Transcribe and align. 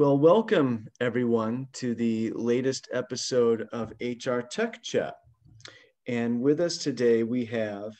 Well, 0.00 0.16
welcome 0.16 0.88
everyone 0.98 1.68
to 1.74 1.94
the 1.94 2.30
latest 2.30 2.88
episode 2.90 3.68
of 3.70 3.92
HR 4.00 4.40
Tech 4.40 4.82
Chat. 4.82 5.14
And 6.08 6.40
with 6.40 6.58
us 6.60 6.78
today, 6.78 7.22
we 7.22 7.44
have 7.44 7.92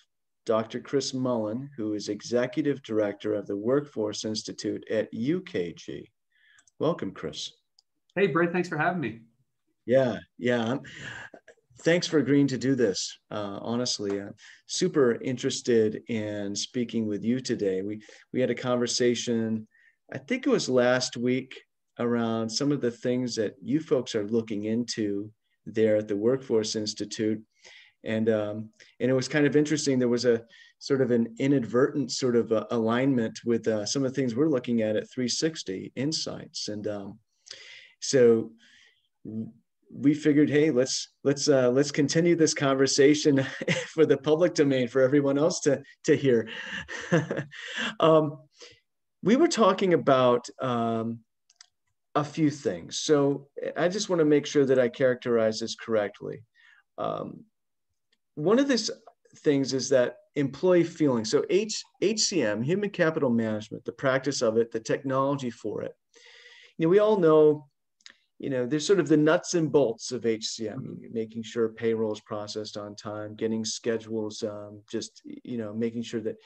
Dr. 0.46 0.80
Chris 0.80 1.12
Mullen, 1.12 1.68
who 1.76 1.92
is 1.92 2.08
Executive 2.08 2.82
Director 2.82 3.34
of 3.34 3.46
the 3.46 3.56
Workforce 3.58 4.24
Institute 4.24 4.82
at 4.90 5.12
UKG. 5.12 6.06
Welcome, 6.78 7.10
Chris. 7.10 7.52
Hey, 8.16 8.28
Brett, 8.28 8.50
thanks 8.50 8.70
for 8.70 8.78
having 8.78 9.02
me. 9.02 9.20
Yeah, 9.84 10.20
yeah. 10.38 10.78
Thanks 11.82 12.06
for 12.06 12.16
agreeing 12.16 12.46
to 12.46 12.56
do 12.56 12.74
this. 12.74 13.14
Uh, 13.30 13.58
honestly, 13.60 14.18
I'm 14.22 14.32
super 14.66 15.20
interested 15.20 16.00
in 16.08 16.56
speaking 16.56 17.06
with 17.06 17.24
you 17.24 17.40
today. 17.40 17.82
We 17.82 18.00
we 18.32 18.40
had 18.40 18.48
a 18.48 18.54
conversation, 18.54 19.68
I 20.10 20.16
think 20.16 20.46
it 20.46 20.50
was 20.50 20.66
last 20.66 21.18
week, 21.18 21.60
around 22.00 22.48
some 22.48 22.72
of 22.72 22.80
the 22.80 22.90
things 22.90 23.36
that 23.36 23.54
you 23.62 23.78
folks 23.78 24.14
are 24.14 24.26
looking 24.26 24.64
into 24.64 25.30
there 25.66 25.96
at 25.96 26.08
the 26.08 26.16
Workforce 26.16 26.74
Institute. 26.74 27.40
And, 28.02 28.28
um, 28.30 28.70
and 28.98 29.10
it 29.10 29.14
was 29.14 29.28
kind 29.28 29.46
of 29.46 29.54
interesting. 29.54 29.98
There 29.98 30.08
was 30.08 30.24
a 30.24 30.42
sort 30.78 31.02
of 31.02 31.10
an 31.10 31.34
inadvertent 31.38 32.10
sort 32.10 32.34
of 32.34 32.50
uh, 32.50 32.64
alignment 32.70 33.38
with 33.44 33.68
uh, 33.68 33.84
some 33.84 34.04
of 34.04 34.10
the 34.10 34.14
things 34.14 34.34
we're 34.34 34.48
looking 34.48 34.80
at 34.80 34.96
at 34.96 35.10
360 35.10 35.92
Insights. 35.94 36.68
And 36.68 36.88
um, 36.88 37.18
so 38.00 38.50
we 39.92 40.14
figured, 40.14 40.48
hey, 40.48 40.70
let's 40.70 41.08
let's 41.24 41.48
uh, 41.48 41.70
let's 41.70 41.90
continue 41.90 42.36
this 42.36 42.54
conversation 42.54 43.44
for 43.88 44.06
the 44.06 44.16
public 44.16 44.54
domain 44.54 44.88
for 44.88 45.02
everyone 45.02 45.36
else 45.36 45.60
to 45.60 45.82
to 46.04 46.16
hear. 46.16 46.48
um, 48.00 48.38
we 49.22 49.36
were 49.36 49.48
talking 49.48 49.92
about 49.92 50.48
um, 50.62 51.20
a 52.14 52.24
few 52.24 52.50
things. 52.50 52.98
So 52.98 53.48
I 53.76 53.88
just 53.88 54.08
want 54.08 54.20
to 54.20 54.24
make 54.24 54.46
sure 54.46 54.64
that 54.66 54.78
I 54.78 54.88
characterize 54.88 55.60
this 55.60 55.76
correctly. 55.76 56.42
Um, 56.98 57.44
one 58.34 58.58
of 58.58 58.68
these 58.68 58.90
things 59.38 59.72
is 59.72 59.88
that 59.90 60.16
employee 60.34 60.84
feeling. 60.84 61.24
So 61.24 61.44
H, 61.50 61.82
HCM, 62.02 62.64
human 62.64 62.90
capital 62.90 63.30
management, 63.30 63.84
the 63.84 63.92
practice 63.92 64.42
of 64.42 64.56
it, 64.56 64.70
the 64.70 64.80
technology 64.80 65.50
for 65.50 65.82
it. 65.82 65.94
You 66.78 66.86
know, 66.86 66.90
we 66.90 66.98
all 66.98 67.16
know, 67.16 67.66
you 68.38 68.48
know, 68.48 68.66
there's 68.66 68.86
sort 68.86 69.00
of 69.00 69.08
the 69.08 69.16
nuts 69.16 69.54
and 69.54 69.70
bolts 69.70 70.12
of 70.12 70.22
HCM, 70.22 71.12
making 71.12 71.42
sure 71.42 71.68
payroll 71.68 72.12
is 72.12 72.20
processed 72.20 72.76
on 72.76 72.96
time, 72.96 73.34
getting 73.34 73.64
schedules, 73.64 74.42
um, 74.42 74.80
just, 74.90 75.20
you 75.24 75.58
know, 75.58 75.74
making 75.74 76.02
sure 76.02 76.20
that 76.20 76.36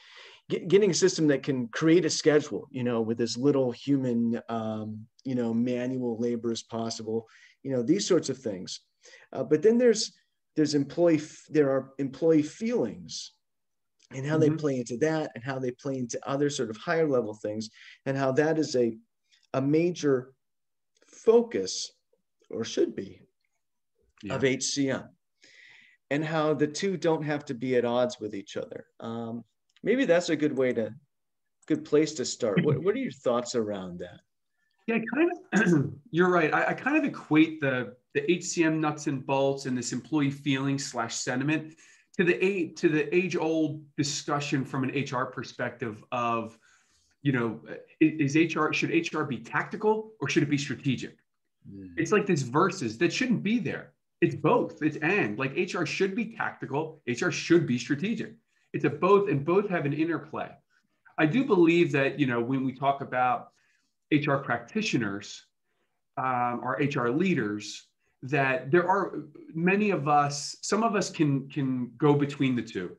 get, 0.49 0.67
getting 0.67 0.91
a 0.91 0.93
system 0.93 1.27
that 1.27 1.41
can 1.41 1.69
create 1.69 2.05
a 2.05 2.09
schedule, 2.09 2.67
you 2.69 2.83
know, 2.83 3.01
with 3.01 3.21
as 3.21 3.37
little 3.37 3.71
human, 3.71 4.41
um, 4.49 5.07
you 5.25 5.35
know, 5.35 5.53
manual 5.53 6.17
labor 6.19 6.51
as 6.51 6.63
possible, 6.63 7.27
you 7.63 7.71
know, 7.71 7.81
these 7.81 8.07
sorts 8.07 8.29
of 8.29 8.37
things. 8.37 8.81
Uh, 9.33 9.43
but 9.43 9.61
then 9.61 9.77
there's 9.77 10.13
there's 10.55 10.75
employee 10.75 11.21
there 11.49 11.69
are 11.69 11.93
employee 11.97 12.43
feelings 12.43 13.33
and 14.11 14.25
how 14.25 14.37
mm-hmm. 14.37 14.51
they 14.53 14.57
play 14.57 14.77
into 14.77 14.97
that 14.97 15.31
and 15.35 15.43
how 15.43 15.59
they 15.59 15.71
play 15.71 15.97
into 15.97 16.19
other 16.27 16.49
sort 16.49 16.69
of 16.69 16.77
higher 16.77 17.09
level 17.09 17.33
things 17.33 17.69
and 18.05 18.15
how 18.17 18.31
that 18.31 18.57
is 18.57 18.75
a 18.75 18.97
a 19.53 19.61
major 19.61 20.33
focus 21.07 21.91
or 22.49 22.63
should 22.63 22.95
be 22.95 23.21
yeah. 24.23 24.35
of 24.35 24.41
HCM 24.41 25.07
and 26.11 26.23
how 26.23 26.53
the 26.53 26.67
two 26.67 26.97
don't 26.97 27.23
have 27.23 27.45
to 27.45 27.53
be 27.53 27.75
at 27.75 27.85
odds 27.85 28.19
with 28.19 28.35
each 28.35 28.57
other. 28.57 28.85
Um, 28.99 29.43
maybe 29.83 30.05
that's 30.05 30.29
a 30.29 30.35
good 30.35 30.55
way 30.55 30.73
to 30.73 30.93
good 31.67 31.83
place 31.83 32.13
to 32.13 32.25
start. 32.25 32.63
What, 32.63 32.83
what 32.83 32.95
are 32.95 32.99
your 32.99 33.11
thoughts 33.11 33.55
around 33.55 33.99
that? 33.99 34.19
Yeah, 34.87 34.99
kind 35.13 35.31
of. 35.53 35.93
you're 36.11 36.29
right. 36.29 36.53
I, 36.53 36.67
I, 36.67 36.73
kind 36.73 36.97
of 36.97 37.03
equate 37.03 37.59
the 37.59 37.95
the 38.13 38.21
HCM 38.21 38.79
nuts 38.79 39.07
and 39.07 39.25
bolts 39.25 39.65
and 39.65 39.77
this 39.77 39.91
employee 39.91 40.31
feeling 40.31 40.77
slash 40.77 41.15
sentiment 41.15 41.73
to 42.17 42.23
the 42.23 42.69
to 42.75 42.89
the 42.89 43.13
age 43.15 43.35
old 43.35 43.83
discussion 43.97 44.63
from 44.63 44.83
an 44.83 44.91
HR 44.91 45.25
perspective 45.25 46.03
of, 46.11 46.57
you 47.23 47.31
know, 47.31 47.59
is 47.99 48.35
HR 48.35 48.71
should 48.71 48.91
HR 48.91 49.23
be 49.23 49.39
tactical 49.39 50.11
or 50.21 50.29
should 50.29 50.43
it 50.43 50.49
be 50.49 50.57
strategic? 50.57 51.17
Mm. 51.69 51.93
It's 51.97 52.11
like 52.11 52.25
this 52.25 52.43
versus 52.43 52.97
that 52.99 53.11
shouldn't 53.11 53.43
be 53.43 53.59
there. 53.59 53.93
It's 54.21 54.35
both. 54.35 54.81
It's 54.81 54.97
and 54.97 55.37
like 55.37 55.57
HR 55.57 55.85
should 55.85 56.15
be 56.15 56.35
tactical. 56.35 57.01
HR 57.07 57.31
should 57.31 57.67
be 57.67 57.77
strategic. 57.77 58.35
It's 58.73 58.85
a 58.85 58.89
both, 58.89 59.29
and 59.29 59.43
both 59.43 59.69
have 59.69 59.85
an 59.85 59.93
interplay. 59.93 60.49
I 61.17 61.25
do 61.25 61.43
believe 61.43 61.91
that 61.93 62.19
you 62.19 62.27
know 62.27 62.41
when 62.41 62.63
we 62.63 62.73
talk 62.73 63.01
about 63.01 63.49
HR 64.11 64.35
practitioners 64.35 65.45
um, 66.17 66.61
or 66.63 66.77
HR 66.79 67.09
leaders, 67.09 67.87
that 68.23 68.71
there 68.71 68.87
are 68.87 69.19
many 69.53 69.91
of 69.91 70.07
us. 70.07 70.55
Some 70.61 70.83
of 70.83 70.95
us 70.95 71.09
can 71.09 71.49
can 71.49 71.91
go 71.97 72.13
between 72.13 72.55
the 72.55 72.61
two, 72.61 72.95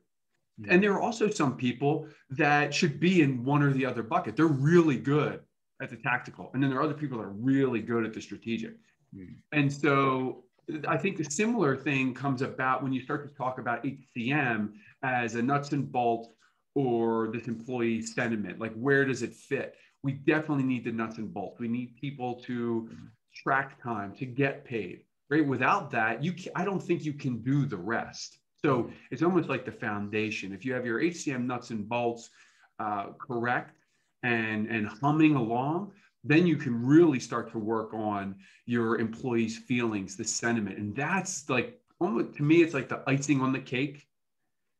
yeah. 0.57 0.73
and 0.73 0.83
there 0.83 0.93
are 0.93 1.01
also 1.01 1.29
some 1.29 1.57
people 1.57 2.07
that 2.31 2.73
should 2.73 2.99
be 2.99 3.21
in 3.21 3.43
one 3.43 3.63
or 3.63 3.73
the 3.73 3.85
other 3.85 4.03
bucket. 4.03 4.35
They're 4.35 4.47
really 4.47 4.97
good 4.97 5.41
at 5.81 5.89
the 5.89 5.97
tactical, 5.97 6.51
and 6.53 6.61
then 6.61 6.69
there 6.69 6.79
are 6.79 6.83
other 6.83 6.93
people 6.93 7.17
that 7.17 7.25
are 7.25 7.31
really 7.31 7.81
good 7.81 8.05
at 8.05 8.13
the 8.13 8.21
strategic. 8.21 8.75
Mm. 9.15 9.35
And 9.51 9.71
so 9.71 10.43
I 10.87 10.97
think 10.97 11.19
a 11.19 11.31
similar 11.31 11.75
thing 11.75 12.13
comes 12.13 12.41
about 12.41 12.83
when 12.83 12.91
you 12.91 13.01
start 13.01 13.27
to 13.27 13.33
talk 13.35 13.59
about 13.59 13.83
HCM 13.83 14.73
as 15.03 15.35
a 15.35 15.41
nuts 15.41 15.71
and 15.71 15.89
bolts 15.89 16.29
or 16.75 17.29
this 17.31 17.47
employee 17.47 18.01
sentiment. 18.01 18.59
Like, 18.59 18.73
where 18.75 19.05
does 19.05 19.23
it 19.23 19.33
fit? 19.33 19.75
We 20.03 20.13
definitely 20.13 20.63
need 20.63 20.85
the 20.85 20.91
nuts 20.91 21.17
and 21.17 21.33
bolts. 21.33 21.59
We 21.59 21.67
need 21.67 21.95
people 21.99 22.35
to 22.45 22.89
track 23.35 23.81
time, 23.81 24.13
to 24.15 24.25
get 24.25 24.65
paid. 24.65 25.01
Right? 25.29 25.45
Without 25.45 25.91
that, 25.91 26.23
you 26.23 26.33
I 26.55 26.63
don't 26.63 26.81
think 26.81 27.03
you 27.03 27.13
can 27.13 27.39
do 27.39 27.65
the 27.65 27.77
rest. 27.77 28.39
So 28.63 28.89
it's 29.11 29.21
almost 29.21 29.49
like 29.49 29.65
the 29.65 29.71
foundation. 29.71 30.53
If 30.53 30.65
you 30.65 30.73
have 30.73 30.85
your 30.85 31.01
HCM 31.01 31.45
nuts 31.45 31.69
and 31.69 31.87
bolts 31.87 32.29
uh, 32.79 33.07
correct 33.19 33.77
and 34.23 34.67
and 34.67 34.87
humming 34.87 35.35
along, 35.35 35.91
then 36.23 36.45
you 36.45 36.57
can 36.57 36.85
really 36.85 37.19
start 37.19 37.51
to 37.51 37.59
work 37.59 37.93
on 37.93 38.35
your 38.65 38.99
employees' 38.99 39.57
feelings, 39.57 40.15
the 40.15 40.23
sentiment. 40.23 40.77
And 40.77 40.95
that's 40.95 41.49
like, 41.49 41.79
almost, 41.99 42.35
to 42.37 42.43
me, 42.43 42.61
it's 42.61 42.73
like 42.73 42.89
the 42.89 43.01
icing 43.07 43.41
on 43.41 43.53
the 43.53 43.59
cake, 43.59 44.07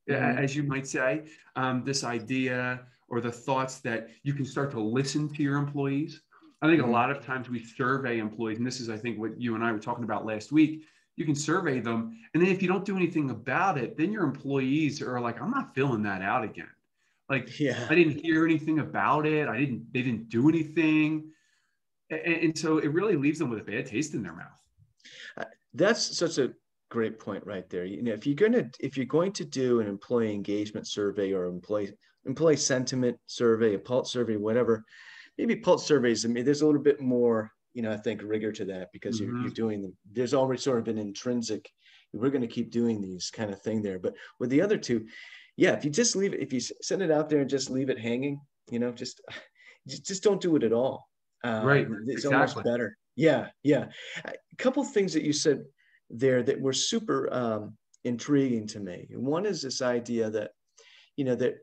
mm-hmm. 0.09 0.37
as 0.37 0.55
you 0.55 0.63
might 0.63 0.87
say. 0.87 1.23
Um, 1.55 1.83
this 1.83 2.03
idea 2.03 2.81
or 3.09 3.21
the 3.21 3.31
thoughts 3.31 3.79
that 3.79 4.09
you 4.23 4.33
can 4.33 4.45
start 4.45 4.71
to 4.71 4.79
listen 4.79 5.33
to 5.33 5.43
your 5.43 5.57
employees. 5.57 6.21
I 6.61 6.67
think 6.67 6.81
mm-hmm. 6.81 6.89
a 6.89 6.93
lot 6.93 7.11
of 7.11 7.23
times 7.23 7.49
we 7.49 7.63
survey 7.63 8.19
employees, 8.19 8.57
and 8.57 8.67
this 8.67 8.79
is, 8.79 8.89
I 8.89 8.97
think, 8.97 9.19
what 9.19 9.39
you 9.39 9.55
and 9.55 9.63
I 9.63 9.71
were 9.71 9.79
talking 9.79 10.03
about 10.03 10.25
last 10.25 10.51
week. 10.51 10.83
You 11.15 11.25
can 11.25 11.35
survey 11.35 11.79
them. 11.79 12.17
And 12.33 12.43
then 12.43 12.49
if 12.49 12.61
you 12.61 12.67
don't 12.67 12.85
do 12.85 12.95
anything 12.95 13.29
about 13.29 13.77
it, 13.77 13.97
then 13.97 14.11
your 14.11 14.23
employees 14.23 15.01
are 15.01 15.19
like, 15.19 15.41
I'm 15.41 15.51
not 15.51 15.73
filling 15.73 16.03
that 16.03 16.21
out 16.21 16.43
again. 16.43 16.69
Like, 17.29 17.59
yeah. 17.59 17.87
I 17.89 17.95
didn't 17.95 18.23
hear 18.23 18.45
anything 18.45 18.79
about 18.79 19.25
it. 19.25 19.47
I 19.47 19.57
didn't, 19.57 19.91
they 19.93 20.01
didn't 20.01 20.29
do 20.29 20.47
anything 20.47 21.31
and, 22.09 22.19
and 22.21 22.57
so 22.57 22.77
it 22.77 22.91
really 22.93 23.15
leaves 23.15 23.39
them 23.39 23.49
with 23.49 23.59
a 23.59 23.63
bad 23.63 23.85
taste 23.85 24.13
in 24.13 24.23
their 24.23 24.33
mouth. 24.33 24.61
Uh, 25.37 25.45
that's 25.73 26.17
such 26.17 26.37
a 26.37 26.53
great 26.89 27.19
point 27.19 27.45
right 27.45 27.69
there. 27.69 27.85
You 27.85 28.01
know, 28.01 28.13
if 28.13 28.25
you're 28.25 28.35
gonna 28.35 28.69
if 28.79 28.97
you're 28.97 29.05
going 29.05 29.33
to 29.33 29.45
do 29.45 29.79
an 29.79 29.87
employee 29.87 30.33
engagement 30.33 30.87
survey 30.87 31.33
or 31.33 31.45
employee 31.45 31.93
employee 32.27 32.57
sentiment 32.57 33.17
survey, 33.27 33.75
a 33.75 33.79
pulse 33.79 34.11
survey, 34.11 34.35
whatever, 34.35 34.83
maybe 35.37 35.55
pulse 35.55 35.85
surveys. 35.85 36.25
I 36.25 36.29
mean, 36.29 36.45
there's 36.45 36.61
a 36.61 36.65
little 36.65 36.81
bit 36.81 37.01
more, 37.01 37.51
you 37.73 37.81
know, 37.81 37.91
I 37.91 37.97
think 37.97 38.21
rigor 38.23 38.51
to 38.51 38.65
that 38.65 38.89
because 38.91 39.19
mm-hmm. 39.19 39.31
you're, 39.31 39.41
you're 39.43 39.51
doing 39.51 39.81
them. 39.81 39.95
There's 40.11 40.33
already 40.33 40.61
sort 40.61 40.79
of 40.79 40.87
an 40.87 40.97
intrinsic. 40.97 41.69
We're 42.13 42.29
going 42.29 42.41
to 42.41 42.47
keep 42.47 42.71
doing 42.71 43.01
these 43.01 43.29
kind 43.29 43.51
of 43.51 43.61
thing 43.61 43.81
there. 43.81 43.99
But 43.99 44.15
with 44.39 44.49
the 44.49 44.61
other 44.61 44.77
two, 44.77 45.05
yeah, 45.55 45.73
if 45.73 45.83
you 45.83 45.91
just 45.91 46.15
leave 46.15 46.33
it, 46.33 46.41
if 46.41 46.53
you 46.53 46.59
send 46.59 47.01
it 47.01 47.11
out 47.11 47.29
there 47.29 47.41
and 47.41 47.49
just 47.49 47.69
leave 47.69 47.89
it 47.89 47.99
hanging, 47.99 48.39
you 48.69 48.79
know, 48.79 48.91
just 48.91 49.21
just 49.87 50.23
don't 50.23 50.41
do 50.41 50.55
it 50.55 50.63
at 50.63 50.73
all. 50.73 51.09
Um, 51.43 51.65
right. 51.65 51.87
It's 52.07 52.25
exactly. 52.25 52.35
almost 52.35 52.63
better. 52.63 52.97
Yeah. 53.15 53.47
Yeah. 53.63 53.85
A 54.25 54.33
couple 54.57 54.83
things 54.83 55.13
that 55.13 55.23
you 55.23 55.33
said 55.33 55.63
there 56.09 56.43
that 56.43 56.59
were 56.59 56.73
super 56.73 57.31
um, 57.33 57.77
intriguing 58.03 58.67
to 58.67 58.79
me. 58.79 59.07
One 59.11 59.45
is 59.45 59.61
this 59.61 59.81
idea 59.81 60.29
that, 60.29 60.51
you 61.15 61.25
know, 61.25 61.35
that 61.35 61.55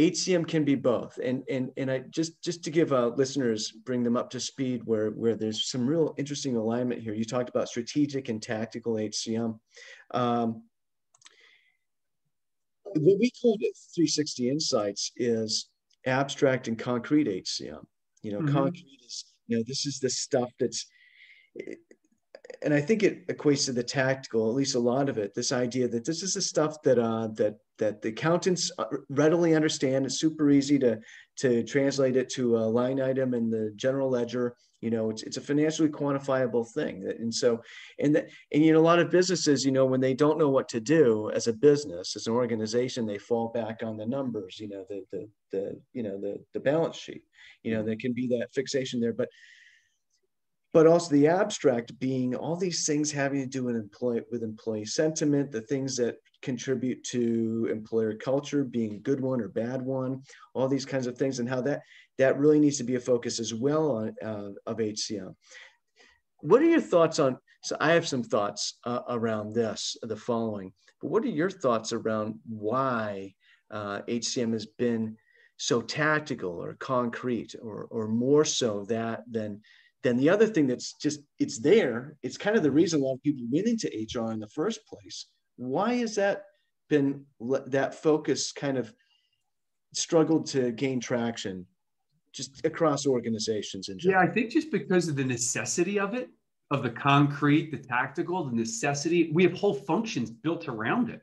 HCM 0.00 0.48
can 0.48 0.64
be 0.64 0.74
both. 0.74 1.18
And, 1.22 1.42
and, 1.50 1.70
and 1.76 1.90
I 1.90 1.98
just, 2.10 2.42
just 2.42 2.64
to 2.64 2.70
give 2.70 2.92
uh, 2.92 3.08
listeners, 3.16 3.70
bring 3.70 4.02
them 4.02 4.16
up 4.16 4.30
to 4.30 4.40
speed 4.40 4.82
where, 4.84 5.10
where 5.10 5.34
there's 5.34 5.70
some 5.70 5.86
real 5.86 6.14
interesting 6.16 6.56
alignment 6.56 7.02
here. 7.02 7.12
You 7.12 7.24
talked 7.24 7.50
about 7.50 7.68
strategic 7.68 8.28
and 8.28 8.42
tactical 8.42 8.94
HCM. 8.94 9.58
Um, 10.12 10.62
what 12.84 13.18
we 13.20 13.30
called 13.40 13.60
it 13.60 13.76
360 13.94 14.48
Insights 14.48 15.12
is 15.16 15.68
abstract 16.06 16.66
and 16.68 16.78
concrete 16.78 17.26
HCM. 17.26 17.84
You 18.22 18.32
know, 18.32 18.40
mm-hmm. 18.40 18.54
concrete 18.54 19.00
is, 19.06 19.26
you 19.46 19.58
know, 19.58 19.64
this 19.66 19.86
is 19.86 19.98
the 20.00 20.10
stuff 20.10 20.50
that's, 20.58 20.86
and 22.62 22.74
I 22.74 22.80
think 22.80 23.02
it 23.02 23.26
equates 23.28 23.66
to 23.66 23.72
the 23.72 23.82
tactical, 23.82 24.48
at 24.48 24.54
least 24.54 24.74
a 24.74 24.80
lot 24.80 25.08
of 25.08 25.18
it. 25.18 25.34
This 25.34 25.52
idea 25.52 25.88
that 25.88 26.04
this 26.04 26.22
is 26.22 26.34
the 26.34 26.42
stuff 26.42 26.82
that 26.82 26.98
uh, 26.98 27.28
that 27.34 27.56
that 27.80 28.00
the 28.00 28.10
accountants 28.10 28.70
uh, 28.78 28.84
readily 29.08 29.54
understand. 29.54 30.06
It's 30.06 30.20
super 30.20 30.50
easy 30.50 30.78
to 30.78 31.00
to 31.38 31.64
translate 31.64 32.16
it 32.16 32.28
to 32.30 32.56
a 32.56 32.64
line 32.78 33.00
item 33.00 33.34
in 33.34 33.50
the 33.50 33.72
general 33.74 34.08
ledger 34.08 34.54
you 34.80 34.90
know 34.90 35.10
it's, 35.10 35.22
it's 35.22 35.36
a 35.36 35.40
financially 35.40 35.88
quantifiable 35.88 36.66
thing 36.72 37.06
and 37.18 37.32
so 37.32 37.60
and 37.98 38.14
that 38.14 38.28
and 38.52 38.64
you 38.64 38.72
know 38.72 38.78
a 38.78 38.82
lot 38.82 38.98
of 38.98 39.10
businesses 39.10 39.64
you 39.64 39.72
know 39.72 39.84
when 39.84 40.00
they 40.00 40.14
don't 40.14 40.38
know 40.38 40.48
what 40.48 40.68
to 40.68 40.80
do 40.80 41.30
as 41.30 41.46
a 41.46 41.52
business 41.52 42.16
as 42.16 42.26
an 42.26 42.32
organization 42.32 43.06
they 43.06 43.18
fall 43.18 43.48
back 43.48 43.82
on 43.82 43.96
the 43.96 44.06
numbers 44.06 44.58
you 44.58 44.68
know 44.68 44.84
the 44.88 45.04
the, 45.12 45.28
the 45.52 45.80
you 45.92 46.02
know 46.02 46.20
the 46.20 46.38
the 46.54 46.60
balance 46.60 46.96
sheet 46.96 47.22
you 47.62 47.74
know 47.74 47.82
there 47.82 47.96
can 47.96 48.12
be 48.12 48.26
that 48.26 48.48
fixation 48.54 49.00
there 49.00 49.12
but 49.12 49.28
but 50.72 50.86
also 50.86 51.10
the 51.10 51.26
abstract 51.26 51.98
being 51.98 52.34
all 52.34 52.56
these 52.56 52.86
things 52.86 53.10
having 53.10 53.40
to 53.40 53.46
do 53.46 53.64
with 53.64 53.76
employee 53.76 54.22
with 54.30 54.42
employee 54.42 54.84
sentiment 54.84 55.50
the 55.50 55.60
things 55.62 55.96
that 55.96 56.16
contribute 56.42 57.02
to 57.04 57.68
employer 57.70 58.14
culture 58.14 58.64
being 58.64 58.94
a 58.94 58.98
good 58.98 59.20
one 59.20 59.40
or 59.40 59.48
bad 59.48 59.82
one 59.82 60.22
all 60.54 60.68
these 60.68 60.86
kinds 60.86 61.06
of 61.06 61.16
things 61.16 61.38
and 61.38 61.48
how 61.48 61.60
that 61.60 61.80
that 62.18 62.38
really 62.38 62.60
needs 62.60 62.78
to 62.78 62.84
be 62.84 62.96
a 62.96 63.00
focus 63.00 63.40
as 63.40 63.54
well 63.54 63.90
on, 63.92 64.14
uh, 64.24 64.50
of 64.66 64.78
hcm 64.78 65.34
what 66.38 66.62
are 66.62 66.68
your 66.68 66.80
thoughts 66.80 67.18
on 67.18 67.36
so 67.62 67.76
i 67.80 67.92
have 67.92 68.06
some 68.06 68.22
thoughts 68.22 68.78
uh, 68.84 69.00
around 69.08 69.52
this 69.52 69.96
the 70.02 70.16
following 70.16 70.72
but 71.00 71.10
what 71.10 71.24
are 71.24 71.28
your 71.28 71.50
thoughts 71.50 71.92
around 71.92 72.38
why 72.48 73.32
uh, 73.70 74.00
hcm 74.02 74.52
has 74.52 74.66
been 74.66 75.16
so 75.58 75.82
tactical 75.82 76.52
or 76.52 76.74
concrete 76.76 77.54
or, 77.60 77.86
or 77.90 78.08
more 78.08 78.46
so 78.46 78.86
that 78.88 79.22
than 79.30 79.60
than 80.02 80.16
the 80.16 80.28
other 80.28 80.46
thing 80.46 80.66
that's 80.66 80.94
just 80.94 81.20
it's 81.38 81.58
there 81.58 82.16
it's 82.22 82.36
kind 82.36 82.56
of 82.56 82.62
the 82.62 82.70
reason 82.70 83.00
a 83.00 83.04
lot 83.04 83.14
of 83.14 83.22
people 83.22 83.44
went 83.52 83.66
into 83.66 83.88
hr 84.14 84.32
in 84.32 84.40
the 84.40 84.48
first 84.48 84.80
place 84.86 85.26
why 85.56 85.94
has 85.94 86.14
that 86.14 86.44
been 86.88 87.24
that 87.66 87.94
focus 87.94 88.52
kind 88.52 88.78
of 88.78 88.92
struggled 89.94 90.46
to 90.46 90.72
gain 90.72 91.00
traction 91.00 91.66
just 92.32 92.64
across 92.64 93.06
organizations 93.06 93.88
in 93.88 93.98
general? 93.98 94.22
Yeah, 94.22 94.30
I 94.30 94.32
think 94.32 94.50
just 94.50 94.70
because 94.70 95.08
of 95.08 95.16
the 95.16 95.24
necessity 95.24 95.98
of 95.98 96.14
it, 96.14 96.30
of 96.70 96.82
the 96.82 96.90
concrete, 96.90 97.70
the 97.70 97.78
tactical, 97.78 98.44
the 98.44 98.54
necessity, 98.54 99.30
we 99.32 99.42
have 99.42 99.52
whole 99.52 99.74
functions 99.74 100.30
built 100.30 100.68
around 100.68 101.10
it. 101.10 101.22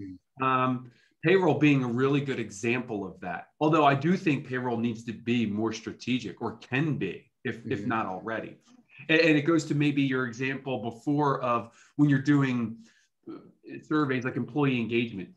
Mm. 0.00 0.44
Um, 0.44 0.90
payroll 1.22 1.58
being 1.58 1.84
a 1.84 1.88
really 1.88 2.22
good 2.22 2.40
example 2.40 3.06
of 3.06 3.20
that. 3.20 3.48
Although 3.60 3.84
I 3.84 3.94
do 3.94 4.16
think 4.16 4.48
payroll 4.48 4.78
needs 4.78 5.04
to 5.04 5.12
be 5.12 5.44
more 5.44 5.72
strategic 5.72 6.40
or 6.40 6.56
can 6.56 6.96
be, 6.96 7.29
if, 7.44 7.58
mm-hmm. 7.58 7.72
if 7.72 7.86
not 7.86 8.06
already. 8.06 8.56
And, 9.08 9.20
and, 9.20 9.36
it 9.36 9.42
goes 9.42 9.64
to 9.66 9.74
maybe 9.74 10.02
your 10.02 10.26
example 10.26 10.78
before 10.78 11.40
of 11.42 11.70
when 11.96 12.08
you're 12.08 12.18
doing 12.18 12.76
surveys 13.82 14.24
like 14.24 14.36
employee 14.36 14.80
engagement. 14.80 15.30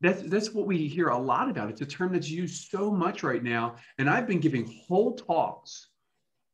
That's, 0.00 0.22
that's 0.22 0.52
what 0.52 0.66
we 0.66 0.88
hear 0.88 1.08
a 1.08 1.18
lot 1.18 1.50
about. 1.50 1.68
It's 1.68 1.82
a 1.82 1.86
term 1.86 2.12
that's 2.12 2.30
used 2.30 2.70
so 2.70 2.90
much 2.90 3.22
right 3.22 3.42
now. 3.42 3.76
And 3.98 4.08
I've 4.08 4.26
been 4.26 4.40
giving 4.40 4.72
whole 4.86 5.14
talks 5.14 5.88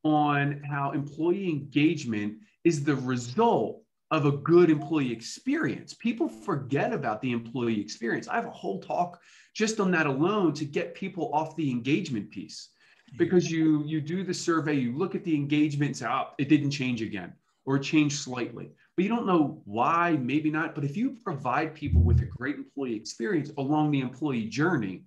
on 0.02 0.62
how 0.68 0.92
employee 0.92 1.48
engagement 1.48 2.38
is 2.64 2.82
the 2.82 2.96
result 2.96 3.82
of 4.10 4.26
a 4.26 4.32
good 4.32 4.70
employee 4.70 5.12
experience. 5.12 5.94
People 5.94 6.28
forget 6.28 6.92
about 6.92 7.20
the 7.20 7.32
employee 7.32 7.80
experience. 7.80 8.28
I 8.28 8.36
have 8.36 8.46
a 8.46 8.50
whole 8.50 8.80
talk 8.80 9.20
just 9.54 9.80
on 9.80 9.90
that 9.92 10.06
alone 10.06 10.52
to 10.54 10.64
get 10.64 10.94
people 10.94 11.30
off 11.32 11.56
the 11.56 11.70
engagement 11.70 12.30
piece 12.30 12.70
because 13.16 13.50
you 13.50 13.82
you 13.84 14.00
do 14.00 14.24
the 14.24 14.34
survey, 14.34 14.74
you 14.74 14.96
look 14.96 15.14
at 15.14 15.24
the 15.24 15.34
engagement 15.34 15.88
and 15.88 15.96
say, 15.96 16.06
oh, 16.06 16.28
it 16.38 16.48
didn't 16.48 16.70
change 16.70 17.02
again 17.02 17.32
or 17.64 17.78
change 17.78 18.16
slightly 18.16 18.70
but 18.96 19.02
you 19.02 19.10
don't 19.10 19.26
know 19.26 19.60
why, 19.66 20.12
maybe 20.12 20.50
not. 20.50 20.74
But 20.74 20.84
if 20.84 20.96
you 20.96 21.16
provide 21.22 21.74
people 21.74 22.00
with 22.00 22.22
a 22.22 22.24
great 22.24 22.56
employee 22.56 22.96
experience 22.96 23.50
along 23.58 23.90
the 23.90 24.00
employee 24.00 24.46
journey, 24.46 25.04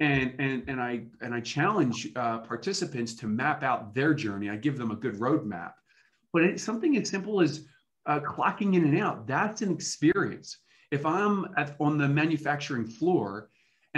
and 0.00 0.34
and 0.38 0.62
and 0.68 0.80
I 0.80 1.04
and 1.22 1.34
I 1.34 1.40
challenge 1.40 2.08
uh, 2.14 2.38
participants 2.40 3.14
to 3.14 3.26
map 3.26 3.62
out 3.62 3.94
their 3.94 4.12
journey. 4.12 4.50
I 4.50 4.56
give 4.56 4.76
them 4.76 4.90
a 4.90 4.96
good 4.96 5.14
roadmap, 5.14 5.72
but 6.34 6.42
it's 6.42 6.62
something 6.62 6.98
as 6.98 7.08
simple 7.08 7.40
as 7.40 7.64
uh, 8.04 8.20
clocking 8.20 8.74
in 8.74 8.84
and 8.84 9.00
out. 9.00 9.26
That's 9.26 9.62
an 9.62 9.72
experience. 9.72 10.58
If 10.90 11.06
I'm 11.06 11.46
at, 11.56 11.76
on 11.80 11.96
the 11.96 12.08
manufacturing 12.08 12.86
floor 12.86 13.48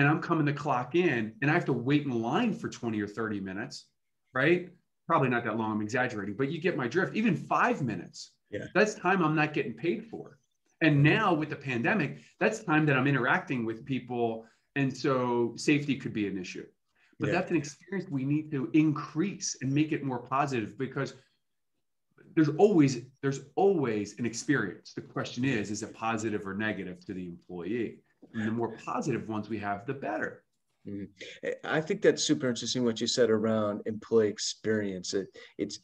and 0.00 0.08
I'm 0.08 0.20
coming 0.20 0.46
to 0.46 0.52
clock 0.52 0.94
in 0.94 1.34
and 1.42 1.50
I 1.50 1.54
have 1.54 1.66
to 1.66 1.72
wait 1.72 2.04
in 2.04 2.10
line 2.10 2.54
for 2.54 2.68
20 2.68 3.00
or 3.00 3.06
30 3.06 3.40
minutes, 3.40 3.86
right? 4.34 4.68
Probably 5.06 5.28
not 5.28 5.44
that 5.44 5.56
long. 5.56 5.72
I'm 5.72 5.82
exaggerating, 5.82 6.34
but 6.34 6.50
you 6.50 6.60
get 6.60 6.76
my 6.76 6.88
drift. 6.88 7.14
Even 7.14 7.36
five 7.36 7.82
minutes 7.82 8.32
yeah. 8.50 8.66
That's 8.74 8.94
time 8.94 9.22
I'm 9.22 9.34
not 9.34 9.54
getting 9.54 9.74
paid 9.74 10.04
for. 10.06 10.38
And 10.82 11.02
now 11.02 11.32
with 11.34 11.50
the 11.50 11.56
pandemic, 11.56 12.18
that's 12.38 12.62
time 12.62 12.86
that 12.86 12.96
I'm 12.96 13.06
interacting 13.06 13.64
with 13.64 13.84
people. 13.84 14.46
And 14.76 14.94
so 14.94 15.52
safety 15.56 15.96
could 15.96 16.12
be 16.12 16.26
an 16.26 16.38
issue. 16.38 16.66
But 17.18 17.28
yeah. 17.28 17.32
that's 17.34 17.50
an 17.50 17.56
experience 17.56 18.10
we 18.10 18.24
need 18.24 18.50
to 18.52 18.70
increase 18.72 19.56
and 19.60 19.72
make 19.72 19.92
it 19.92 20.02
more 20.02 20.18
positive 20.18 20.78
because 20.78 21.14
there's 22.34 22.48
always 22.56 23.02
there's 23.20 23.40
always 23.56 24.18
an 24.18 24.24
experience. 24.24 24.94
The 24.94 25.02
question 25.02 25.44
is, 25.44 25.70
is 25.70 25.82
it 25.82 25.92
positive 25.92 26.46
or 26.46 26.54
negative 26.54 27.04
to 27.06 27.14
the 27.14 27.26
employee? 27.26 27.98
And 28.34 28.48
the 28.48 28.52
more 28.52 28.76
positive 28.84 29.28
ones 29.28 29.48
we 29.48 29.58
have, 29.58 29.86
the 29.86 29.94
better. 29.94 30.44
Mm-hmm. 30.88 31.48
I 31.64 31.80
think 31.80 32.02
that's 32.02 32.22
super 32.22 32.48
interesting 32.48 32.84
what 32.84 33.00
you 33.00 33.06
said 33.06 33.30
around 33.30 33.82
employee 33.86 34.28
experience. 34.28 35.14
It, 35.14 35.28
it's 35.58 35.78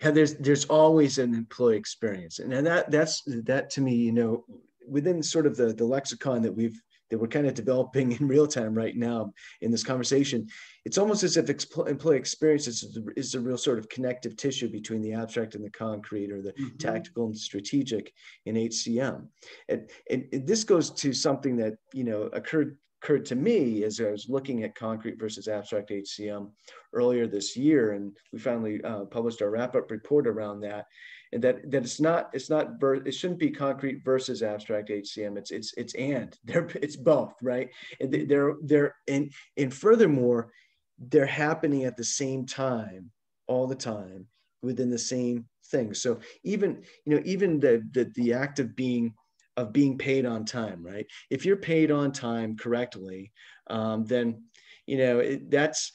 there's 0.00 0.34
there's 0.34 0.64
always 0.66 1.18
an 1.18 1.34
employee 1.34 1.76
experience, 1.76 2.38
and 2.38 2.52
that 2.66 2.90
that's 2.90 3.22
that 3.44 3.70
to 3.70 3.80
me, 3.80 3.94
you 3.94 4.12
know, 4.12 4.44
within 4.88 5.22
sort 5.22 5.46
of 5.46 5.56
the 5.56 5.72
the 5.72 5.84
lexicon 5.84 6.42
that 6.42 6.52
we've 6.52 6.80
that 7.10 7.18
we're 7.18 7.28
kind 7.28 7.46
of 7.46 7.54
developing 7.54 8.12
in 8.20 8.28
real 8.28 8.46
time 8.46 8.74
right 8.74 8.96
now 8.96 9.32
in 9.60 9.70
this 9.70 9.84
conversation, 9.84 10.46
it's 10.84 10.98
almost 10.98 11.22
as 11.22 11.36
if 11.36 11.48
employee 11.48 12.16
experience 12.16 12.66
is, 12.66 12.98
is 13.16 13.34
a 13.34 13.40
real 13.40 13.58
sort 13.58 13.78
of 13.78 13.88
connective 13.88 14.36
tissue 14.36 14.68
between 14.68 15.02
the 15.02 15.12
abstract 15.12 15.54
and 15.54 15.64
the 15.64 15.70
concrete 15.70 16.30
or 16.30 16.42
the 16.42 16.52
mm-hmm. 16.52 16.76
tactical 16.78 17.26
and 17.26 17.36
strategic 17.36 18.12
in 18.46 18.54
HCM. 18.54 19.26
And, 19.68 19.90
and, 20.10 20.26
this 20.46 20.64
goes 20.64 20.90
to 20.90 21.12
something 21.12 21.56
that, 21.56 21.74
you 21.92 22.04
know, 22.04 22.22
occurred 22.32 22.78
occurred 23.02 23.24
to 23.26 23.36
me 23.36 23.84
as 23.84 24.00
I 24.00 24.10
was 24.10 24.28
looking 24.28 24.64
at 24.64 24.74
concrete 24.74 25.18
versus 25.18 25.46
abstract 25.46 25.90
HCM 25.90 26.50
earlier 26.92 27.26
this 27.26 27.56
year, 27.56 27.92
and 27.92 28.16
we 28.32 28.38
finally 28.38 28.82
uh, 28.82 29.04
published 29.04 29.40
our 29.40 29.50
wrap-up 29.50 29.90
report 29.90 30.26
around 30.26 30.60
that. 30.60 30.86
And 31.32 31.42
that 31.42 31.70
that 31.70 31.82
it's 31.82 32.00
not 32.00 32.30
it's 32.32 32.50
not 32.50 32.82
it 32.82 33.12
shouldn't 33.12 33.38
be 33.38 33.50
concrete 33.50 34.04
versus 34.04 34.42
abstract 34.42 34.88
HCM. 34.88 35.36
It's 35.36 35.50
it's 35.50 35.74
it's 35.74 35.94
and 35.94 36.36
they're 36.44 36.68
it's 36.76 36.96
both 36.96 37.34
right. 37.42 37.70
And 38.00 38.12
they're 38.28 38.54
they're 38.62 38.94
and 39.06 39.32
and 39.56 39.72
furthermore, 39.72 40.50
they're 40.98 41.26
happening 41.26 41.84
at 41.84 41.96
the 41.96 42.04
same 42.04 42.46
time 42.46 43.10
all 43.46 43.66
the 43.66 43.74
time 43.74 44.26
within 44.62 44.90
the 44.90 44.98
same 44.98 45.46
thing. 45.66 45.94
So 45.94 46.18
even 46.44 46.82
you 47.04 47.16
know 47.16 47.22
even 47.24 47.60
the 47.60 47.86
the 47.92 48.10
the 48.14 48.32
act 48.32 48.58
of 48.58 48.74
being 48.74 49.14
of 49.56 49.72
being 49.72 49.98
paid 49.98 50.24
on 50.24 50.44
time, 50.44 50.84
right? 50.84 51.06
If 51.30 51.44
you're 51.44 51.56
paid 51.56 51.90
on 51.90 52.12
time 52.12 52.56
correctly, 52.56 53.32
um, 53.68 54.04
then 54.04 54.44
you 54.86 54.98
know 54.98 55.18
it, 55.18 55.50
that's 55.50 55.92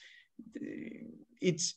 it's 1.42 1.76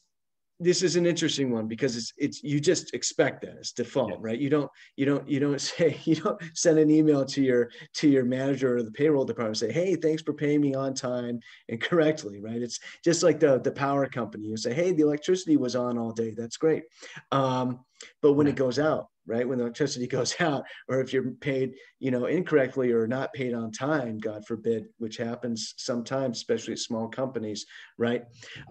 this 0.58 0.82
is 0.82 0.96
an 0.96 1.04
interesting 1.04 1.50
one 1.50 1.66
because 1.66 1.96
it's 1.96 2.12
it's 2.16 2.42
you 2.42 2.60
just 2.60 2.94
expect 2.94 3.42
that 3.42 3.56
it's 3.58 3.72
default 3.72 4.10
yeah. 4.10 4.16
right? 4.20 4.38
You 4.38 4.48
don't 4.48 4.70
you 4.96 5.04
don't 5.04 5.28
you 5.28 5.38
don't 5.38 5.60
say 5.60 5.98
you 6.04 6.16
don't 6.16 6.40
send 6.54 6.78
an 6.78 6.90
email 6.90 7.24
to 7.26 7.42
your 7.42 7.70
to 7.94 8.08
your 8.08 8.24
manager 8.24 8.76
or 8.76 8.82
the 8.82 8.90
payroll 8.90 9.24
department 9.24 9.58
say 9.58 9.72
hey 9.72 9.96
thanks 9.96 10.22
for 10.22 10.32
paying 10.32 10.60
me 10.60 10.74
on 10.74 10.94
time 10.94 11.40
and 11.68 11.80
correctly 11.80 12.40
right? 12.40 12.62
It's 12.62 12.80
just 13.04 13.22
like 13.22 13.40
the 13.40 13.60
the 13.60 13.72
power 13.72 14.06
company. 14.06 14.46
You 14.46 14.56
say 14.56 14.72
hey 14.72 14.92
the 14.92 15.02
electricity 15.02 15.56
was 15.56 15.76
on 15.76 15.98
all 15.98 16.12
day. 16.12 16.34
That's 16.36 16.56
great. 16.56 16.84
Um, 17.32 17.80
but 18.22 18.32
when 18.34 18.46
yeah. 18.46 18.52
it 18.52 18.56
goes 18.56 18.78
out 18.78 19.08
right? 19.28 19.46
When 19.46 19.58
the 19.58 19.64
electricity 19.64 20.06
goes 20.18 20.34
out 20.40 20.64
or 20.88 21.00
if 21.00 21.12
you're 21.12 21.32
paid 21.32 21.74
you 21.98 22.10
know 22.10 22.26
incorrectly 22.26 22.92
or 22.92 23.06
not 23.06 23.32
paid 23.32 23.52
on 23.54 23.72
time 23.72 24.18
god 24.18 24.46
forbid 24.46 24.86
which 24.98 25.16
happens 25.16 25.74
sometimes 25.76 26.38
especially 26.38 26.72
at 26.72 26.78
small 26.78 27.08
companies 27.08 27.66
right? 27.98 28.24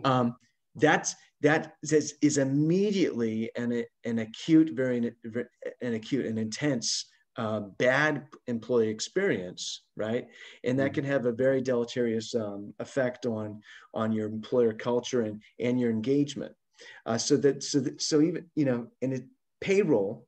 Um, 0.03 0.35
that's 0.75 1.15
that 1.41 1.73
is, 1.83 2.15
is 2.21 2.37
immediately 2.37 3.51
an, 3.55 3.83
an 4.05 4.19
acute 4.19 4.71
very 4.73 5.13
an 5.81 5.93
acute 5.93 6.25
and 6.25 6.39
intense 6.39 7.05
uh, 7.37 7.59
bad 7.77 8.25
employee 8.47 8.87
experience 8.87 9.83
right 9.97 10.27
and 10.63 10.79
that 10.79 10.87
mm-hmm. 10.87 10.95
can 10.95 11.03
have 11.03 11.25
a 11.25 11.31
very 11.31 11.61
deleterious 11.61 12.33
um, 12.33 12.73
effect 12.79 13.25
on 13.25 13.61
on 13.93 14.11
your 14.11 14.27
employer 14.27 14.73
culture 14.73 15.21
and 15.21 15.41
and 15.59 15.79
your 15.79 15.89
engagement 15.89 16.53
uh, 17.05 17.17
so 17.17 17.35
that 17.35 17.61
so 17.63 17.79
that, 17.79 18.01
so 18.01 18.21
even 18.21 18.45
you 18.55 18.65
know 18.65 18.87
and 19.01 19.13
it 19.13 19.25
payroll 19.59 20.25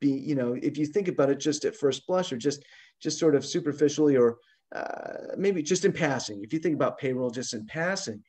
be 0.00 0.10
you 0.10 0.34
know 0.34 0.56
if 0.60 0.76
you 0.76 0.86
think 0.86 1.08
about 1.08 1.30
it 1.30 1.38
just 1.38 1.64
at 1.64 1.76
first 1.76 2.06
blush 2.06 2.32
or 2.32 2.36
just 2.36 2.64
just 3.00 3.18
sort 3.18 3.34
of 3.34 3.46
superficially 3.46 4.16
or 4.16 4.38
uh, 4.74 5.34
maybe 5.36 5.62
just 5.62 5.84
in 5.84 5.92
passing 5.92 6.42
if 6.42 6.52
you 6.52 6.58
think 6.58 6.74
about 6.74 6.98
payroll 6.98 7.30
just 7.30 7.54
in 7.54 7.66
passing 7.66 8.22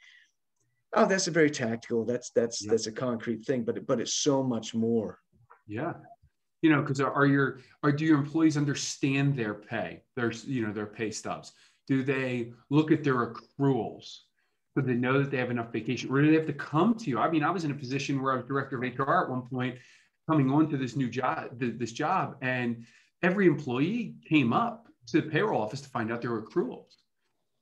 oh 0.94 1.06
that's 1.06 1.28
a 1.28 1.32
very 1.32 1.50
tactical 1.50 2.06
that's 2.06 2.32
that's 2.32 2.64
yeah. 2.64 2.72
that's 2.72 2.88
a 2.88 2.92
concrete 2.92 3.44
thing 3.46 3.64
but 3.64 3.86
but 3.86 4.00
it's 4.00 4.16
so 4.16 4.44
much 4.44 4.74
more. 4.74 5.20
Yeah. 5.68 5.94
You 6.62 6.72
know 6.72 6.82
because 6.82 7.02
are, 7.02 7.12
are 7.12 7.26
your 7.26 7.60
are 7.84 7.92
do 7.92 8.06
your 8.06 8.20
employees 8.20 8.58
understand 8.58 9.36
their 9.36 9.54
pay 9.54 10.04
their 10.16 10.32
you 10.32 10.66
know 10.66 10.74
their 10.74 10.86
pay 10.86 11.12
stubs? 11.12 11.54
Do 11.88 12.04
they 12.04 12.54
look 12.70 12.92
at 12.92 13.04
their 13.04 13.34
accruals? 13.34 14.20
So 14.76 14.82
they 14.82 14.94
know 14.94 15.20
that 15.20 15.32
they 15.32 15.38
have 15.38 15.52
enough 15.52 15.74
vacation 15.74 16.10
or 16.10 16.22
do 16.22 16.30
they 16.30 16.38
have 16.38 16.48
to 16.48 16.54
come 16.54 16.96
to 16.96 17.10
you? 17.10 17.20
I 17.20 17.30
mean 17.30 17.44
i 17.44 17.50
was 17.50 17.64
in 17.64 17.72
a 17.72 17.76
position 17.76 18.22
where 18.22 18.34
i 18.34 18.36
was 18.36 18.46
director 18.46 18.82
of 18.82 19.00
hr 19.00 19.24
at 19.24 19.30
one 19.30 19.42
point 19.42 19.78
coming 20.30 20.52
on 20.52 20.70
to 20.70 20.78
this 20.78 20.96
new 20.96 21.10
job 21.10 21.50
this 21.58 21.92
job 21.92 22.38
and 22.42 22.86
every 23.24 23.48
employee 23.48 24.16
came 24.28 24.54
up 24.54 24.88
to 25.08 25.22
the 25.22 25.30
payroll 25.30 25.62
office 25.62 25.82
to 25.82 25.90
find 25.90 26.12
out 26.12 26.22
their 26.22 26.42
accruals 26.42 26.94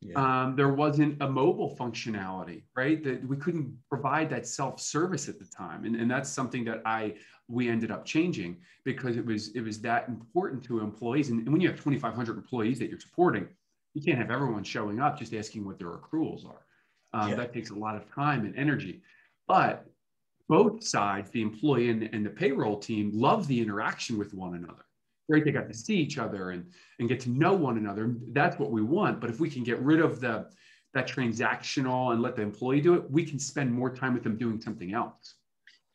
yeah. 0.02 0.44
um, 0.44 0.56
there 0.56 0.70
wasn't 0.70 1.22
a 1.22 1.30
mobile 1.30 1.76
functionality 1.78 2.64
right 2.76 3.04
that 3.04 3.26
we 3.28 3.36
couldn't 3.36 3.76
provide 3.90 4.30
that 4.30 4.48
self-service 4.48 5.28
at 5.28 5.40
the 5.40 5.46
time. 5.46 5.86
And, 5.86 5.96
and 5.96 6.10
that's 6.10 6.30
something 6.30 6.64
that 6.66 6.82
i 6.86 7.16
we 7.48 7.68
ended 7.68 7.90
up 7.90 8.06
changing 8.06 8.58
because 8.86 9.18
it 9.18 9.26
was 9.26 9.50
it 9.56 9.62
was 9.62 9.82
that 9.82 10.08
important 10.08 10.64
to 10.66 10.80
employees. 10.80 11.30
And, 11.30 11.40
and 11.40 11.52
when 11.52 11.62
you 11.62 11.68
have 11.68 11.78
2500 11.78 12.38
employees 12.38 12.80
that 12.80 12.90
you're 12.90 13.00
supporting 13.00 13.48
you 13.94 14.02
can't 14.02 14.18
have 14.18 14.32
everyone 14.32 14.64
showing 14.64 15.00
up 15.02 15.18
just 15.18 15.34
asking 15.34 15.66
what 15.66 15.80
their 15.80 15.90
accruals 15.90 16.46
are. 16.46 16.62
Um, 17.12 17.30
yeah. 17.30 17.36
that 17.36 17.54
takes 17.54 17.72
a 17.72 17.76
lot 17.76 17.96
of 17.96 18.10
time 18.14 18.46
and 18.46 18.56
energy. 18.56 19.02
But 19.48 19.86
both 20.48 20.84
sides 20.84 21.32
the 21.32 21.42
employee 21.42 21.90
and, 21.90 22.04
and 22.14 22.26
the 22.26 22.30
payroll 22.30 22.78
team 22.78 23.12
love 23.14 23.48
the 23.48 23.60
interaction 23.60 24.18
with 24.18 24.34
one 24.34 24.56
another 24.56 24.86
right 25.30 25.46
they 25.46 25.52
got 25.52 25.68
to 25.68 25.74
see 25.74 25.96
each 25.96 26.18
other 26.18 26.52
and 26.52 26.66
and 27.00 27.08
get 27.08 27.20
to 27.22 27.30
know 27.30 27.54
one 27.54 27.78
another 27.78 28.16
that's 28.32 28.60
what 28.60 28.72
we 28.72 28.82
want. 28.82 29.22
But 29.22 29.30
if 29.30 29.40
we 29.40 29.50
can 29.50 29.64
get 29.64 29.80
rid 29.80 30.00
of 30.00 30.20
the 30.20 30.48
that 30.94 31.08
transactional 31.08 32.14
and 32.14 32.22
let 32.22 32.36
the 32.36 32.42
employee 32.42 32.82
do 32.82 32.96
it 32.96 33.10
we 33.10 33.24
can 33.24 33.40
spend 33.40 33.72
more 33.72 33.94
time 33.94 34.14
with 34.14 34.24
them 34.24 34.38
doing 34.38 34.60
something 34.60 34.94
else 34.94 35.36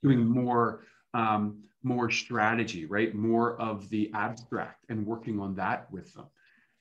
doing 0.03 0.25
more 0.25 0.85
um, 1.15 1.63
more 1.83 2.11
strategy 2.11 2.87
right? 2.87 3.15
More 3.15 3.61
of 3.61 3.89
the 3.91 4.11
abstract 4.15 4.85
and 4.89 5.05
working 5.05 5.39
on 5.39 5.55
that 5.57 5.91
with 5.93 6.15
them. 6.15 6.27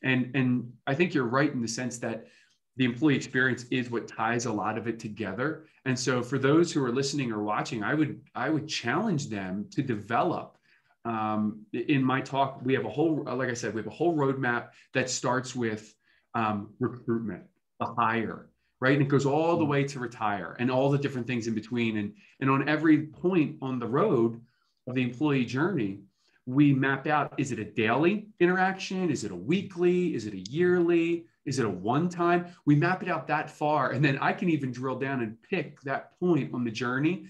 And 0.04 0.32
and 0.36 0.72
i 0.88 0.94
think 0.94 1.14
you're 1.14 1.26
right 1.26 1.52
in 1.52 1.62
the 1.62 1.68
sense 1.68 1.98
that 2.00 2.28
the 2.76 2.86
employee 2.86 3.16
experience 3.16 3.66
is 3.70 3.92
what 3.92 4.08
ties 4.08 4.46
a 4.46 4.52
lot 4.52 4.80
of 4.80 4.88
it 4.88 5.00
together. 5.00 5.68
And 5.86 5.98
so 6.00 6.24
for 6.24 6.40
those 6.40 6.72
who 6.72 6.84
are 6.84 6.92
listening 6.92 7.32
or 7.32 7.44
watching 7.44 7.84
i 7.84 7.94
would 7.94 8.22
i 8.36 8.50
would 8.50 8.68
challenge 8.68 9.30
them 9.30 9.68
to 9.72 9.82
develop 9.82 10.58
um, 11.06 11.66
in 11.74 12.04
my 12.04 12.22
talk, 12.22 12.60
we 12.64 12.74
have 12.74 12.86
a 12.86 12.90
whole, 12.90 13.24
like 13.26 13.50
I 13.50 13.54
said, 13.54 13.74
we 13.74 13.80
have 13.82 13.88
a 13.88 13.96
whole 13.96 14.16
roadmap 14.16 14.70
that 14.94 15.10
starts 15.10 15.56
with 15.56 15.94
um, 16.34 16.74
recruitment, 16.80 17.44
the 17.80 17.86
hire, 17.86 18.50
right? 18.80 18.94
And 18.94 19.02
it 19.02 19.10
goes 19.10 19.26
all 19.26 19.58
the 19.58 19.66
way 19.66 19.84
to 19.84 20.00
retire 20.00 20.56
and 20.60 20.72
all 20.72 20.90
the 20.90 20.98
different 20.98 21.28
things 21.28 21.48
in 21.48 21.54
between. 21.54 21.98
And, 21.98 22.14
and 22.40 22.50
on 22.50 22.70
every 22.70 23.08
point 23.08 23.58
on 23.62 23.80
the 23.80 23.88
road 23.88 24.40
of 24.88 24.96
the 24.96 25.02
employee 25.02 25.46
journey, 25.46 26.00
we 26.46 26.74
map 26.74 27.08
out 27.08 27.34
is 27.38 27.52
it 27.52 27.60
a 27.60 27.66
daily 27.66 28.28
interaction? 28.40 29.10
Is 29.10 29.24
it 29.24 29.32
a 29.32 29.36
weekly? 29.36 30.14
Is 30.14 30.26
it 30.26 30.34
a 30.34 30.40
yearly? 30.40 31.26
Is 31.46 31.60
it 31.60 31.66
a 31.66 31.70
one 31.70 32.10
time? 32.10 32.48
We 32.66 32.76
map 32.76 33.04
it 33.04 33.10
out 33.10 33.28
that 33.28 33.50
far. 33.50 33.92
And 33.92 34.04
then 34.04 34.18
I 34.20 34.34
can 34.34 34.50
even 34.50 34.72
drill 34.72 34.98
down 34.98 35.22
and 35.22 35.42
pick 35.42 35.82
that 35.82 36.18
point 36.20 36.54
on 36.54 36.64
the 36.64 36.72
journey. 36.72 37.26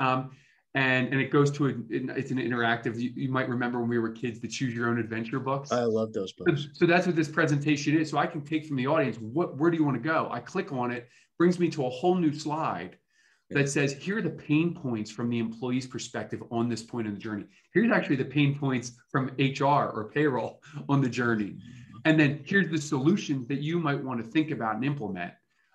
Um, 0.00 0.32
and 0.74 1.08
and 1.08 1.20
it 1.20 1.30
goes 1.30 1.50
to 1.50 1.66
a, 1.66 1.72
it's 1.90 2.30
an 2.30 2.38
interactive 2.38 2.98
you, 2.98 3.12
you, 3.14 3.28
might 3.28 3.48
remember 3.48 3.80
when 3.80 3.88
we 3.88 3.98
were 3.98 4.10
kids 4.10 4.40
the 4.40 4.48
choose 4.48 4.74
your 4.74 4.88
own 4.88 4.98
adventure 4.98 5.38
books. 5.38 5.70
I 5.70 5.82
love 5.82 6.12
those 6.12 6.32
books. 6.32 6.62
so, 6.62 6.68
so, 6.72 6.86
that's 6.86 7.06
what 7.06 7.14
this 7.14 7.28
presentation 7.28 7.98
is. 7.98 8.10
So 8.10 8.18
i 8.18 8.26
can 8.26 8.42
take 8.42 8.66
from 8.66 8.76
the 8.76 8.86
audience 8.86 9.18
what 9.18 9.58
where 9.58 9.70
do 9.70 9.76
you 9.76 9.84
want 9.84 10.02
to 10.02 10.08
go? 10.08 10.28
I 10.30 10.40
click 10.40 10.72
on 10.72 10.90
it 10.90 11.08
brings 11.38 11.58
me 11.58 11.68
to 11.70 11.86
a 11.86 11.90
whole 11.90 12.14
new 12.14 12.32
slide 12.32 12.96
that 13.50 13.68
says 13.68 13.92
here 13.92 14.18
are 14.18 14.22
the 14.22 14.30
pain 14.30 14.74
points 14.74 15.10
from 15.10 15.28
the 15.28 15.38
employee's 15.38 15.86
perspective 15.86 16.42
on 16.50 16.68
this 16.68 16.82
point 16.82 17.06
in 17.06 17.14
the 17.14 17.20
journey. 17.20 17.44
Here's 17.74 17.90
actually 17.90 18.16
the 18.16 18.24
pain 18.24 18.58
points 18.58 18.92
from 19.10 19.30
hr 19.38 19.64
or 19.64 20.10
payroll 20.12 20.62
on 20.88 21.00
the 21.00 21.08
journey. 21.08 21.58
And 22.04 22.18
then 22.18 22.42
here's 22.44 22.70
the 22.70 22.80
solutions 22.80 23.46
that 23.48 23.60
you 23.60 23.78
might 23.78 24.02
want 24.02 24.24
to 24.24 24.30
think 24.30 24.50
about 24.50 24.76
and 24.76 24.84
implement 24.84 25.32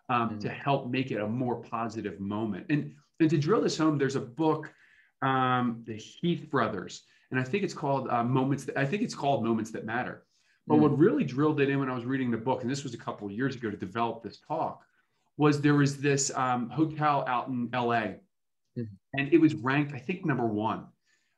um, 0.10 0.30
mm-hmm. 0.30 0.40
to 0.40 0.50
help 0.50 0.90
make 0.90 1.12
it 1.12 1.22
a 1.22 1.28
more 1.28 1.58
positive 1.62 2.20
moment. 2.20 2.66
And 2.70 2.94
and 3.20 3.30
to 3.30 3.38
drill 3.38 3.62
this 3.62 3.78
home 3.78 3.98
there's 3.98 4.16
a 4.16 4.22
book 4.22 4.72
um, 5.22 5.84
the 5.86 5.96
Heath 5.96 6.50
brothers, 6.50 7.04
and 7.32 7.40
I 7.40 7.44
think 7.44 7.64
it's 7.64 7.74
called 7.74 8.10
uh, 8.10 8.24
Moments. 8.24 8.66
That, 8.66 8.78
I 8.78 8.86
think 8.86 9.04
it's 9.04 9.16
called 9.16 9.44
Moments 9.44 9.72
That 9.72 9.86
Matter. 9.86 10.24
But 10.68 10.76
mm. 10.76 10.82
what 10.82 10.98
really 10.98 11.24
drilled 11.24 11.62
it 11.62 11.70
in 11.70 11.80
when 11.80 11.90
I 11.90 11.96
was 11.96 12.06
reading 12.06 12.30
the 12.30 12.38
book, 12.38 12.62
and 12.62 12.70
this 12.70 12.84
was 12.84 12.94
a 12.94 12.98
couple 12.98 13.28
of 13.28 13.34
years 13.34 13.56
ago 13.56 13.72
to 13.72 13.78
develop 13.78 14.24
this 14.24 14.40
talk, 14.48 14.82
was 15.38 15.62
there 15.62 15.76
was 15.76 15.98
this 15.98 16.32
um, 16.36 16.70
hotel 16.70 17.24
out 17.28 17.48
in 17.48 17.70
LA, 17.74 18.16
mm. 18.78 18.88
and 19.14 19.32
it 19.32 19.40
was 19.40 19.56
ranked, 19.56 19.94
I 19.94 20.00
think, 20.00 20.26
number 20.26 20.46
one, 20.46 20.86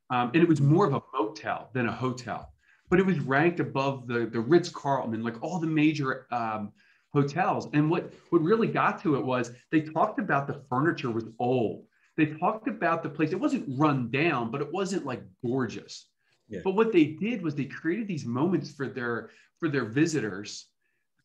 um, 0.09 0.31
and 0.33 0.41
it 0.41 0.49
was 0.49 0.61
more 0.61 0.85
of 0.85 0.93
a 0.93 1.01
motel 1.13 1.69
than 1.73 1.87
a 1.87 1.91
hotel, 1.91 2.51
but 2.89 2.99
it 2.99 3.05
was 3.05 3.19
ranked 3.19 3.59
above 3.59 4.07
the 4.07 4.25
the 4.25 4.39
Ritz 4.39 4.69
Carlton 4.69 5.13
and 5.13 5.23
like 5.23 5.41
all 5.43 5.59
the 5.59 5.67
major 5.67 6.27
um, 6.31 6.71
hotels. 7.13 7.67
And 7.73 7.89
what 7.89 8.13
what 8.29 8.41
really 8.41 8.67
got 8.67 9.01
to 9.03 9.15
it 9.15 9.25
was 9.25 9.51
they 9.71 9.81
talked 9.81 10.19
about 10.19 10.47
the 10.47 10.61
furniture 10.69 11.11
was 11.11 11.25
old 11.39 11.85
they 12.19 12.25
talked 12.25 12.67
about 12.67 13.01
the 13.01 13.09
place. 13.09 13.31
It 13.31 13.39
wasn't 13.39 13.65
run 13.79 14.11
down, 14.11 14.51
but 14.51 14.59
it 14.61 14.71
wasn't 14.73 15.05
like 15.05 15.23
gorgeous. 15.41 16.09
Yeah. 16.49 16.59
But 16.63 16.75
what 16.75 16.91
they 16.91 17.05
did 17.05 17.41
was 17.41 17.55
they 17.55 17.65
created 17.65 18.07
these 18.07 18.25
moments 18.25 18.71
for 18.71 18.89
their 18.89 19.29
for 19.57 19.69
their 19.69 19.85
visitors 19.85 20.67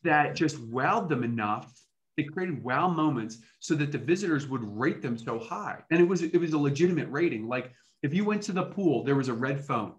that 0.04 0.36
just 0.36 0.56
wowed 0.70 1.08
them 1.08 1.24
enough. 1.24 1.72
They 2.16 2.22
created 2.22 2.62
wow 2.62 2.88
moments 2.88 3.38
so 3.58 3.74
that 3.74 3.90
the 3.90 3.98
visitors 3.98 4.46
would 4.46 4.62
rate 4.62 5.02
them 5.02 5.18
so 5.18 5.38
high. 5.38 5.82
And 5.90 6.00
it 6.00 6.06
was 6.06 6.22
it 6.22 6.38
was 6.38 6.52
a 6.52 6.58
legitimate 6.58 7.08
rating. 7.10 7.48
Like 7.48 7.72
if 8.04 8.14
you 8.14 8.24
went 8.24 8.42
to 8.42 8.52
the 8.52 8.66
pool, 8.66 9.02
there 9.02 9.16
was 9.16 9.28
a 9.28 9.34
red 9.34 9.64
phone. 9.64 9.94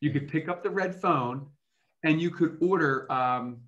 You 0.00 0.12
could 0.12 0.28
pick 0.28 0.48
up 0.48 0.62
the 0.62 0.70
red 0.70 0.94
phone 0.94 1.46
and 2.04 2.22
you 2.22 2.30
could 2.30 2.56
order 2.62 3.10
um, 3.12 3.58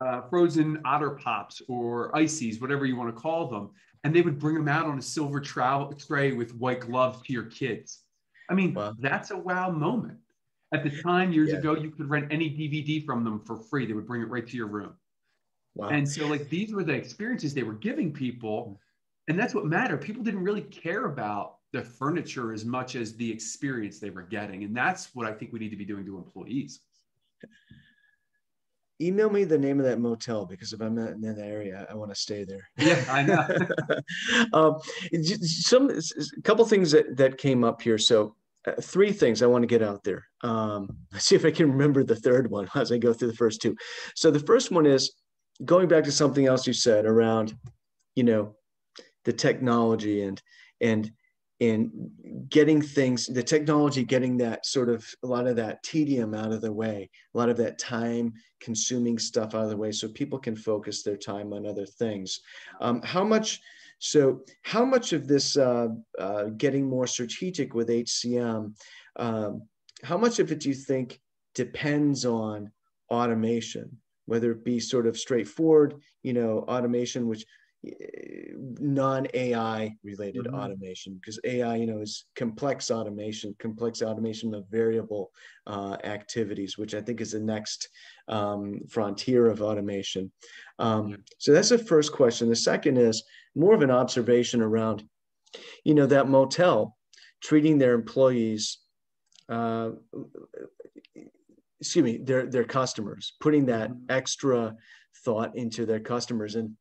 uh, 0.00 0.22
frozen 0.22 0.80
otter 0.84 1.10
pops 1.10 1.62
or 1.68 2.14
ices, 2.16 2.60
whatever 2.60 2.84
you 2.86 2.96
want 2.96 3.14
to 3.14 3.20
call 3.20 3.48
them 3.48 3.70
and 4.06 4.14
they 4.14 4.22
would 4.22 4.38
bring 4.38 4.54
them 4.54 4.68
out 4.68 4.86
on 4.86 5.00
a 5.00 5.02
silver 5.02 5.40
tray 5.40 6.30
with 6.30 6.54
white 6.54 6.78
gloves 6.78 7.20
to 7.22 7.32
your 7.32 7.46
kids. 7.46 8.02
I 8.48 8.54
mean, 8.54 8.72
wow. 8.72 8.94
that's 9.00 9.32
a 9.32 9.36
wow 9.36 9.68
moment. 9.68 10.18
At 10.72 10.84
the 10.84 11.02
time, 11.02 11.32
years 11.32 11.50
yeah. 11.50 11.56
ago, 11.56 11.74
you 11.74 11.90
could 11.90 12.08
rent 12.08 12.28
any 12.30 12.48
DVD 12.48 13.04
from 13.04 13.24
them 13.24 13.40
for 13.40 13.56
free. 13.56 13.84
They 13.84 13.94
would 13.94 14.06
bring 14.06 14.22
it 14.22 14.28
right 14.28 14.46
to 14.46 14.56
your 14.56 14.68
room. 14.68 14.92
Wow. 15.74 15.88
And 15.88 16.08
so, 16.08 16.28
like, 16.28 16.48
these 16.48 16.72
were 16.72 16.84
the 16.84 16.92
experiences 16.92 17.52
they 17.52 17.64
were 17.64 17.72
giving 17.72 18.12
people. 18.12 18.80
And 19.26 19.36
that's 19.36 19.56
what 19.56 19.66
mattered. 19.66 20.02
People 20.02 20.22
didn't 20.22 20.44
really 20.44 20.62
care 20.62 21.06
about 21.06 21.56
the 21.72 21.82
furniture 21.82 22.52
as 22.52 22.64
much 22.64 22.94
as 22.94 23.16
the 23.16 23.28
experience 23.28 23.98
they 23.98 24.10
were 24.10 24.22
getting. 24.22 24.62
And 24.62 24.76
that's 24.76 25.16
what 25.16 25.26
I 25.26 25.32
think 25.32 25.52
we 25.52 25.58
need 25.58 25.70
to 25.70 25.76
be 25.76 25.84
doing 25.84 26.06
to 26.06 26.16
employees 26.16 26.80
email 29.00 29.30
me 29.30 29.44
the 29.44 29.58
name 29.58 29.78
of 29.78 29.86
that 29.86 30.00
motel 30.00 30.46
because 30.46 30.72
if 30.72 30.80
I'm 30.80 30.94
not 30.94 31.10
in 31.10 31.20
that 31.22 31.38
area, 31.38 31.86
I 31.90 31.94
want 31.94 32.10
to 32.10 32.20
stay 32.20 32.44
there. 32.44 32.68
Yeah, 32.78 33.04
I 33.08 33.22
know. 33.22 34.48
um, 34.52 34.80
some 35.24 35.90
a 35.90 36.42
couple 36.42 36.64
things 36.64 36.90
that 36.92 37.16
that 37.16 37.38
came 37.38 37.64
up 37.64 37.82
here. 37.82 37.98
So 37.98 38.34
uh, 38.66 38.72
three 38.80 39.12
things 39.12 39.42
I 39.42 39.46
want 39.46 39.62
to 39.62 39.68
get 39.68 39.82
out 39.82 40.02
there. 40.02 40.26
Um, 40.42 40.96
let's 41.12 41.26
see 41.26 41.36
if 41.36 41.44
I 41.44 41.50
can 41.50 41.70
remember 41.70 42.04
the 42.04 42.16
third 42.16 42.50
one 42.50 42.68
as 42.74 42.92
I 42.92 42.98
go 42.98 43.12
through 43.12 43.28
the 43.28 43.36
first 43.36 43.60
two. 43.60 43.76
So 44.14 44.30
the 44.30 44.40
first 44.40 44.70
one 44.70 44.86
is 44.86 45.12
going 45.64 45.88
back 45.88 46.04
to 46.04 46.12
something 46.12 46.46
else 46.46 46.66
you 46.66 46.72
said 46.72 47.06
around, 47.06 47.56
you 48.14 48.24
know, 48.24 48.54
the 49.24 49.32
technology 49.32 50.22
and 50.22 50.40
and 50.80 51.10
in 51.60 52.10
getting 52.50 52.82
things 52.82 53.26
the 53.26 53.42
technology 53.42 54.04
getting 54.04 54.36
that 54.36 54.66
sort 54.66 54.90
of 54.90 55.06
a 55.22 55.26
lot 55.26 55.46
of 55.46 55.56
that 55.56 55.82
tedium 55.82 56.34
out 56.34 56.52
of 56.52 56.60
the 56.60 56.72
way 56.72 57.08
a 57.34 57.38
lot 57.38 57.48
of 57.48 57.56
that 57.56 57.78
time 57.78 58.32
consuming 58.60 59.18
stuff 59.18 59.54
out 59.54 59.64
of 59.64 59.70
the 59.70 59.76
way 59.76 59.90
so 59.90 60.08
people 60.08 60.38
can 60.38 60.54
focus 60.54 61.02
their 61.02 61.16
time 61.16 61.52
on 61.52 61.66
other 61.66 61.86
things. 61.86 62.40
Um, 62.80 63.00
how 63.02 63.24
much 63.24 63.60
so 63.98 64.42
how 64.62 64.84
much 64.84 65.14
of 65.14 65.26
this 65.26 65.56
uh, 65.56 65.88
uh, 66.18 66.44
getting 66.56 66.86
more 66.86 67.06
strategic 67.06 67.74
with 67.74 67.88
hcm 67.88 68.74
um, 69.16 69.62
how 70.02 70.18
much 70.18 70.38
of 70.38 70.52
it 70.52 70.60
do 70.60 70.68
you 70.68 70.74
think 70.74 71.18
depends 71.54 72.26
on 72.26 72.70
automation 73.10 73.96
whether 74.26 74.52
it 74.52 74.64
be 74.64 74.78
sort 74.78 75.06
of 75.06 75.18
straightforward 75.18 75.94
you 76.22 76.34
know 76.34 76.58
automation 76.68 77.26
which 77.26 77.46
non-AI 78.80 79.94
related 80.02 80.44
mm-hmm. 80.44 80.54
automation 80.54 81.14
because 81.14 81.38
AI, 81.44 81.76
you 81.76 81.86
know, 81.86 82.00
is 82.00 82.26
complex 82.34 82.90
automation, 82.90 83.54
complex 83.58 84.02
automation 84.02 84.54
of 84.54 84.68
variable 84.70 85.30
uh, 85.66 85.96
activities, 86.04 86.78
which 86.78 86.94
I 86.94 87.00
think 87.00 87.20
is 87.20 87.32
the 87.32 87.40
next 87.40 87.88
um, 88.28 88.80
frontier 88.88 89.46
of 89.46 89.62
automation. 89.62 90.30
Um. 90.78 91.16
So 91.38 91.52
that's 91.52 91.70
the 91.70 91.78
first 91.78 92.12
question. 92.12 92.48
The 92.48 92.56
second 92.56 92.98
is 92.98 93.22
more 93.54 93.74
of 93.74 93.82
an 93.82 93.90
observation 93.90 94.60
around, 94.60 95.04
you 95.84 95.94
know, 95.94 96.06
that 96.06 96.28
motel 96.28 96.96
treating 97.42 97.78
their 97.78 97.94
employees, 97.94 98.78
uh, 99.48 99.90
excuse 101.80 102.04
me, 102.04 102.18
their 102.18 102.46
their 102.46 102.64
customers, 102.64 103.34
putting 103.40 103.66
that 103.66 103.90
mm-hmm. 103.90 104.04
extra 104.10 104.74
thought 105.24 105.56
into 105.56 105.86
their 105.86 106.00
customers 106.00 106.54
and 106.54 106.76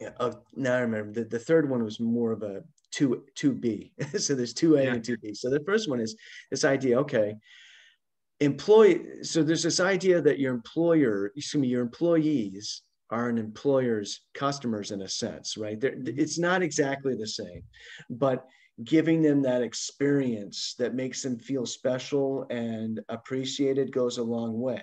yeah, 0.00 0.10
uh, 0.18 0.32
now 0.54 0.74
I 0.74 0.80
remember 0.80 1.12
the, 1.12 1.24
the 1.24 1.38
third 1.38 1.68
one 1.68 1.84
was 1.84 2.00
more 2.00 2.32
of 2.32 2.42
a 2.42 2.62
two 2.90 3.24
two 3.34 3.52
B. 3.52 3.92
so 4.18 4.34
there's 4.34 4.54
two 4.54 4.76
A 4.76 4.84
yeah. 4.84 4.94
and 4.94 5.04
two 5.04 5.16
B. 5.18 5.34
So 5.34 5.50
the 5.50 5.64
first 5.64 5.88
one 5.88 6.00
is 6.00 6.16
this 6.50 6.64
idea. 6.64 6.98
Okay, 7.00 7.34
employee. 8.40 9.22
So 9.22 9.42
there's 9.42 9.62
this 9.62 9.80
idea 9.80 10.20
that 10.20 10.38
your 10.38 10.52
employer, 10.52 11.32
excuse 11.36 11.60
me, 11.60 11.68
your 11.68 11.82
employees 11.82 12.82
are 13.10 13.28
an 13.28 13.38
employer's 13.38 14.22
customers 14.34 14.90
in 14.90 15.02
a 15.02 15.08
sense, 15.08 15.56
right? 15.56 15.80
They're, 15.80 15.94
it's 16.04 16.38
not 16.38 16.62
exactly 16.62 17.14
the 17.14 17.28
same, 17.28 17.62
but 18.10 18.46
giving 18.82 19.22
them 19.22 19.40
that 19.42 19.62
experience 19.62 20.74
that 20.78 20.94
makes 20.94 21.22
them 21.22 21.38
feel 21.38 21.64
special 21.64 22.44
and 22.50 23.00
appreciated 23.08 23.92
goes 23.92 24.18
a 24.18 24.22
long 24.22 24.58
way. 24.58 24.82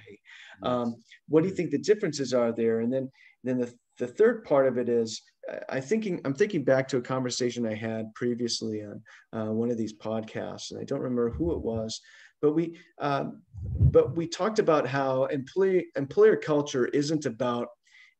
Um, 0.64 0.96
what 1.28 1.42
do 1.42 1.50
you 1.50 1.56
think 1.56 1.72
the 1.72 1.78
differences 1.78 2.34
are 2.34 2.54
there? 2.54 2.80
And 2.80 2.94
then, 2.94 3.12
then 3.44 3.58
the, 3.58 3.74
the 4.02 4.08
third 4.08 4.44
part 4.44 4.66
of 4.68 4.80
it 4.80 4.90
is 4.90 5.22
I 5.70 5.80
thinking 5.80 6.22
I'm 6.26 6.34
thinking 6.34 6.64
back 6.64 6.88
to 6.88 6.98
a 6.98 7.02
conversation 7.02 7.68
I 7.68 7.76
had 7.76 8.14
previously 8.16 8.84
on 8.84 9.02
uh, 9.32 9.52
one 9.52 9.70
of 9.70 9.78
these 9.78 9.94
podcasts, 9.94 10.72
and 10.72 10.80
I 10.80 10.84
don't 10.84 11.02
remember 11.02 11.30
who 11.30 11.52
it 11.52 11.62
was, 11.62 12.02
but 12.42 12.54
we 12.54 12.80
um, 13.00 13.44
but 13.92 14.16
we 14.16 14.26
talked 14.28 14.58
about 14.58 14.88
how 14.88 15.26
employee 15.26 15.86
employer 15.96 16.36
culture 16.36 16.88
isn't 16.88 17.28
about 17.28 17.68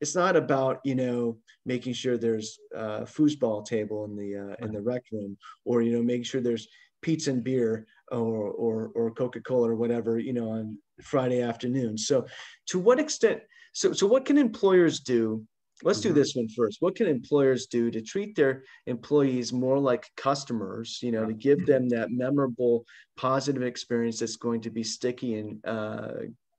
it's 0.02 0.16
not 0.16 0.36
about 0.36 0.82
you 0.84 0.94
know 0.94 1.38
making 1.66 1.94
sure 1.94 2.16
there's 2.16 2.60
a 2.76 3.02
foosball 3.02 3.66
table 3.66 4.06
in 4.06 4.16
the 4.16 4.38
uh, 4.38 4.66
in 4.66 4.72
the 4.72 4.82
rec 4.82 5.02
room 5.12 5.36
or 5.66 5.82
you 5.82 5.94
know 5.94 6.04
making 6.04 6.24
sure 6.26 6.42
there's 6.42 6.68
pizza 7.02 7.32
and 7.32 7.44
beer 7.44 7.88
or 8.12 8.52
or, 8.52 8.92
or 8.94 9.12
coca-cola 9.12 9.72
or 9.72 9.76
whatever 9.76 10.20
you 10.20 10.34
know 10.34 10.52
on 10.52 10.78
friday 11.02 11.42
afternoon. 11.42 11.98
So 11.98 12.28
to 12.68 12.78
what 12.78 13.00
extent 13.00 13.42
so 13.74 13.94
so 13.94 14.06
what 14.06 14.26
can 14.26 14.38
employers 14.38 15.00
do 15.00 15.48
let's 15.84 16.02
do 16.02 16.10
mm-hmm. 16.10 16.18
this 16.18 16.36
one 16.36 16.48
first. 16.50 16.78
What 16.82 16.96
can 16.96 17.08
employers 17.08 17.68
do 17.68 17.92
to 17.92 18.02
treat 18.02 18.36
their 18.36 18.64
employees 18.88 19.52
more 19.54 19.80
like 19.80 20.06
customers 20.18 21.00
you 21.02 21.12
know 21.12 21.26
to 21.26 21.34
give 21.34 21.66
them 21.66 21.90
that 21.90 22.12
memorable 22.12 22.86
positive 23.18 23.64
experience 23.64 24.20
that's 24.20 24.36
going 24.36 24.62
to 24.62 24.70
be 24.70 24.84
sticky 24.84 25.36
and 25.36 25.66
uh, 25.66 26.12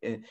and, 0.03 0.25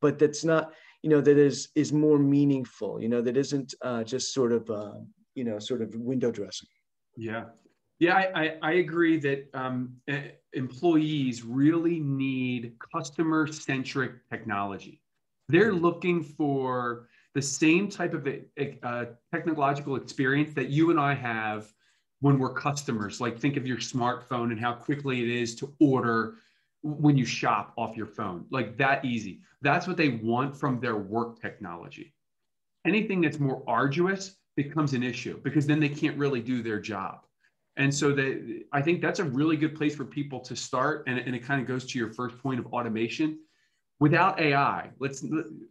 but 0.00 0.18
that's 0.18 0.44
not 0.44 0.72
you 1.02 1.10
know 1.10 1.20
that 1.20 1.38
is 1.38 1.68
is 1.74 1.92
more 1.92 2.18
meaningful 2.18 3.00
you 3.00 3.08
know 3.08 3.20
that 3.20 3.36
isn't 3.36 3.74
uh, 3.82 4.02
just 4.04 4.32
sort 4.34 4.52
of 4.52 4.68
uh, 4.70 4.98
you 5.34 5.44
know 5.44 5.58
sort 5.58 5.82
of 5.82 5.94
window 5.94 6.30
dressing? 6.30 6.68
Yeah. 7.16 7.44
Yeah 7.98 8.14
i 8.16 8.42
i, 8.42 8.56
I 8.62 8.72
agree 8.72 9.18
that 9.18 9.48
um, 9.54 9.96
employees 10.52 11.44
really 11.44 12.00
need 12.00 12.74
customer 12.92 13.46
centric 13.46 14.28
technology. 14.30 15.00
They're 15.48 15.72
looking 15.72 16.22
for 16.22 17.08
the 17.34 17.42
same 17.42 17.88
type 17.88 18.12
of 18.12 18.26
uh, 18.82 19.04
technological 19.32 19.96
experience 19.96 20.54
that 20.54 20.68
you 20.68 20.90
and 20.90 21.00
i 21.00 21.14
have 21.14 21.72
when 22.20 22.38
we're 22.38 22.52
customers 22.52 23.20
like 23.20 23.38
think 23.38 23.56
of 23.56 23.66
your 23.66 23.78
smartphone 23.78 24.50
and 24.50 24.60
how 24.60 24.72
quickly 24.72 25.22
it 25.22 25.28
is 25.28 25.54
to 25.54 25.74
order 25.80 26.34
when 26.82 27.16
you 27.16 27.24
shop 27.24 27.72
off 27.76 27.96
your 27.96 28.06
phone, 28.06 28.46
like 28.50 28.76
that 28.78 29.04
easy. 29.04 29.40
That's 29.62 29.86
what 29.86 29.96
they 29.96 30.08
want 30.08 30.56
from 30.56 30.80
their 30.80 30.96
work 30.96 31.40
technology. 31.40 32.14
Anything 32.86 33.20
that's 33.20 33.38
more 33.38 33.62
arduous 33.66 34.36
becomes 34.56 34.94
an 34.94 35.02
issue 35.02 35.38
because 35.42 35.66
then 35.66 35.80
they 35.80 35.88
can't 35.88 36.16
really 36.16 36.40
do 36.40 36.62
their 36.62 36.80
job. 36.80 37.20
And 37.76 37.94
so 37.94 38.12
they, 38.12 38.62
I 38.72 38.82
think 38.82 39.00
that's 39.00 39.20
a 39.20 39.24
really 39.24 39.56
good 39.56 39.74
place 39.76 39.94
for 39.94 40.04
people 40.04 40.40
to 40.40 40.56
start. 40.56 41.04
And, 41.06 41.18
and 41.18 41.34
it 41.34 41.44
kind 41.44 41.60
of 41.60 41.68
goes 41.68 41.84
to 41.86 41.98
your 41.98 42.10
first 42.10 42.38
point 42.38 42.58
of 42.58 42.66
automation. 42.72 43.38
Without 44.00 44.40
AI, 44.40 44.88
let's 44.98 45.22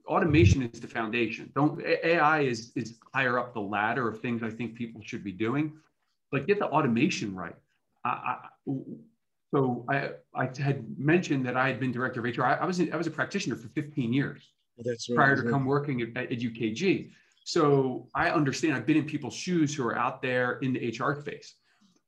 automation 0.07 0.61
is 0.61 0.79
the 0.79 0.87
foundation. 0.87 1.51
Don't 1.55 1.81
AI 1.83 2.41
is 2.41 2.71
is 2.75 2.99
higher 3.11 3.39
up 3.39 3.55
the 3.55 3.59
ladder 3.59 4.07
of 4.07 4.21
things 4.21 4.43
I 4.43 4.51
think 4.51 4.75
people 4.75 5.01
should 5.03 5.23
be 5.23 5.31
doing. 5.31 5.73
Like 6.31 6.45
get 6.45 6.59
the 6.59 6.67
automation 6.67 7.35
right. 7.35 7.55
I, 8.05 8.09
I, 8.09 8.73
so 9.51 9.83
I, 9.89 10.11
I 10.35 10.49
had 10.59 10.85
mentioned 10.99 11.43
that 11.47 11.57
I 11.57 11.67
had 11.67 11.79
been 11.79 11.91
director 11.91 12.19
of 12.25 12.37
HR. 12.37 12.43
I, 12.43 12.53
I 12.57 12.65
was 12.65 12.79
I 12.79 12.95
was 12.95 13.07
a 13.07 13.11
practitioner 13.11 13.55
for 13.55 13.67
15 13.69 14.13
years 14.13 14.47
That's 14.77 15.09
right. 15.09 15.15
prior 15.15 15.41
to 15.41 15.49
come 15.49 15.65
working 15.65 16.01
at, 16.01 16.15
at, 16.15 16.29
UKG. 16.29 17.09
So 17.45 18.09
I 18.13 18.29
understand. 18.29 18.75
I've 18.75 18.85
been 18.85 18.97
in 18.97 19.05
people's 19.05 19.33
shoes 19.33 19.73
who 19.73 19.87
are 19.87 19.97
out 19.97 20.21
there 20.21 20.59
in 20.59 20.73
the 20.73 20.95
HR 20.95 21.19
space. 21.19 21.55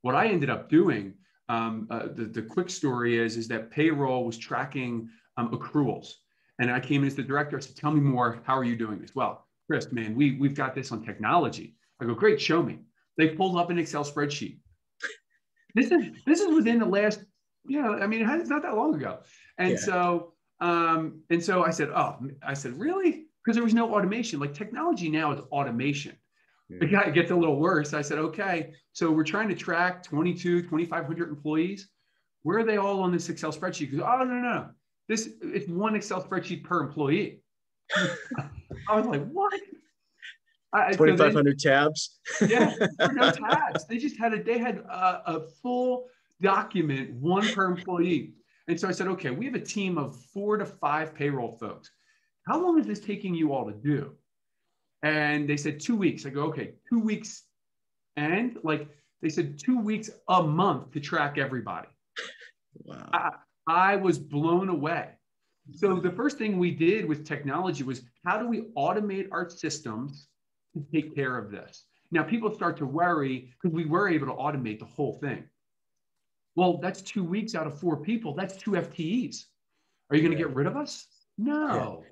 What 0.02 0.14
I 0.14 0.28
ended 0.28 0.50
up 0.50 0.70
doing, 0.70 1.14
um, 1.48 1.88
uh, 1.90 2.06
the 2.14 2.26
the 2.26 2.42
quick 2.42 2.70
story 2.70 3.18
is 3.18 3.36
is 3.36 3.48
that 3.48 3.72
payroll 3.72 4.24
was 4.24 4.38
tracking 4.38 5.08
um, 5.36 5.50
accruals, 5.50 6.14
and 6.62 6.70
I 6.70 6.80
came 6.80 7.02
in 7.02 7.08
as 7.08 7.14
the 7.14 7.22
director. 7.22 7.56
I 7.56 7.60
said, 7.60 7.76
"Tell 7.76 7.90
me 7.90 8.00
more. 8.00 8.40
How 8.44 8.56
are 8.56 8.64
you 8.64 8.76
doing 8.76 8.98
this?" 9.00 9.14
Well, 9.14 9.46
Chris, 9.68 9.90
man, 9.92 10.14
we 10.14 10.36
we've 10.38 10.54
got 10.54 10.74
this 10.74 10.92
on 10.92 11.04
technology. 11.04 11.76
I 12.00 12.04
go, 12.06 12.14
"Great, 12.14 12.40
show 12.40 12.62
me." 12.62 12.78
They 13.18 13.28
pulled 13.28 13.56
up 13.56 13.70
an 13.70 13.78
Excel 13.78 14.04
spreadsheet. 14.04 14.58
This 15.74 15.90
is 15.90 16.04
this 16.26 16.40
is 16.40 16.54
within 16.54 16.78
the 16.78 16.86
last 16.86 17.24
yeah, 17.66 17.88
I 17.88 18.06
mean, 18.06 18.28
it's 18.28 18.50
not 18.50 18.62
that 18.62 18.76
long 18.76 18.94
ago. 18.94 19.18
And 19.58 19.72
yeah. 19.72 19.76
so, 19.76 20.34
um, 20.60 21.22
and 21.30 21.42
so 21.42 21.64
I 21.64 21.70
said, 21.70 21.90
oh, 21.90 22.16
I 22.42 22.54
said, 22.54 22.78
really? 22.78 23.26
Because 23.44 23.56
there 23.56 23.64
was 23.64 23.74
no 23.74 23.94
automation. 23.94 24.40
Like 24.40 24.54
technology 24.54 25.08
now 25.08 25.32
is 25.32 25.40
automation. 25.52 26.16
Yeah. 26.68 27.06
It 27.06 27.14
gets 27.14 27.30
a 27.30 27.36
little 27.36 27.58
worse. 27.60 27.92
I 27.92 28.02
said, 28.02 28.18
okay, 28.18 28.72
so 28.92 29.10
we're 29.10 29.24
trying 29.24 29.48
to 29.48 29.54
track 29.54 30.02
22, 30.02 30.62
2,500 30.62 31.28
employees. 31.28 31.88
Where 32.42 32.58
are 32.58 32.64
they 32.64 32.78
all 32.78 33.00
on 33.00 33.12
this 33.12 33.28
Excel 33.28 33.52
spreadsheet? 33.52 33.90
Because, 33.90 34.00
oh, 34.00 34.24
no, 34.24 34.24
no, 34.24 34.40
no. 34.40 34.70
This, 35.08 35.30
it's 35.42 35.68
one 35.68 35.94
Excel 35.94 36.22
spreadsheet 36.22 36.64
per 36.64 36.80
employee. 36.80 37.42
I 37.96 38.96
was 38.96 39.06
like, 39.06 39.26
what? 39.28 39.60
2,500 40.92 41.60
so 41.60 41.68
tabs. 41.68 42.18
yeah, 42.48 42.74
no 43.12 43.30
tabs. 43.30 43.86
They 43.86 43.98
just 43.98 44.16
had 44.16 44.32
a, 44.32 44.42
they 44.42 44.58
had 44.58 44.78
a, 44.78 45.22
a 45.26 45.40
full 45.62 46.06
document, 46.40 47.12
one 47.14 47.46
per 47.52 47.66
employee. 47.66 48.32
And 48.68 48.78
so 48.78 48.88
I 48.88 48.92
said, 48.92 49.08
okay, 49.08 49.30
we 49.30 49.44
have 49.44 49.54
a 49.54 49.60
team 49.60 49.98
of 49.98 50.16
four 50.32 50.56
to 50.56 50.64
five 50.64 51.14
payroll 51.14 51.52
folks. 51.52 51.90
How 52.46 52.60
long 52.60 52.78
is 52.78 52.86
this 52.86 53.00
taking 53.00 53.34
you 53.34 53.52
all 53.52 53.66
to 53.66 53.72
do? 53.72 54.12
And 55.02 55.48
they 55.48 55.56
said 55.56 55.80
two 55.80 55.96
weeks. 55.96 56.24
I 56.24 56.30
go, 56.30 56.44
okay, 56.44 56.74
two 56.88 57.00
weeks. 57.00 57.44
And 58.16 58.56
like 58.62 58.88
they 59.20 59.28
said, 59.28 59.58
two 59.58 59.78
weeks 59.78 60.10
a 60.28 60.42
month 60.42 60.92
to 60.92 61.00
track 61.00 61.38
everybody. 61.38 61.88
Wow. 62.84 63.08
I, 63.12 63.30
I 63.66 63.96
was 63.96 64.18
blown 64.18 64.68
away. 64.68 65.08
So 65.74 65.96
the 65.96 66.10
first 66.10 66.38
thing 66.38 66.58
we 66.58 66.72
did 66.72 67.06
with 67.06 67.24
technology 67.24 67.84
was 67.84 68.02
how 68.24 68.38
do 68.38 68.48
we 68.48 68.62
automate 68.76 69.28
our 69.30 69.48
systems 69.48 70.26
to 70.74 70.84
take 70.92 71.14
care 71.14 71.38
of 71.38 71.50
this? 71.50 71.84
Now 72.10 72.22
people 72.22 72.52
start 72.54 72.76
to 72.78 72.86
worry 72.86 73.52
because 73.62 73.74
we 73.74 73.84
were 73.84 74.08
able 74.08 74.26
to 74.26 74.32
automate 74.32 74.80
the 74.80 74.84
whole 74.84 75.18
thing. 75.22 75.44
Well, 76.56 76.78
that's 76.78 77.00
two 77.00 77.24
weeks 77.24 77.54
out 77.54 77.66
of 77.66 77.78
four 77.78 77.96
people. 77.96 78.34
That's 78.34 78.56
two 78.56 78.72
FTEs. 78.72 79.44
Are 80.10 80.16
you 80.16 80.22
going 80.22 80.36
to 80.36 80.38
get 80.38 80.54
rid 80.54 80.66
of 80.66 80.76
us? 80.76 81.06
No. 81.38 82.04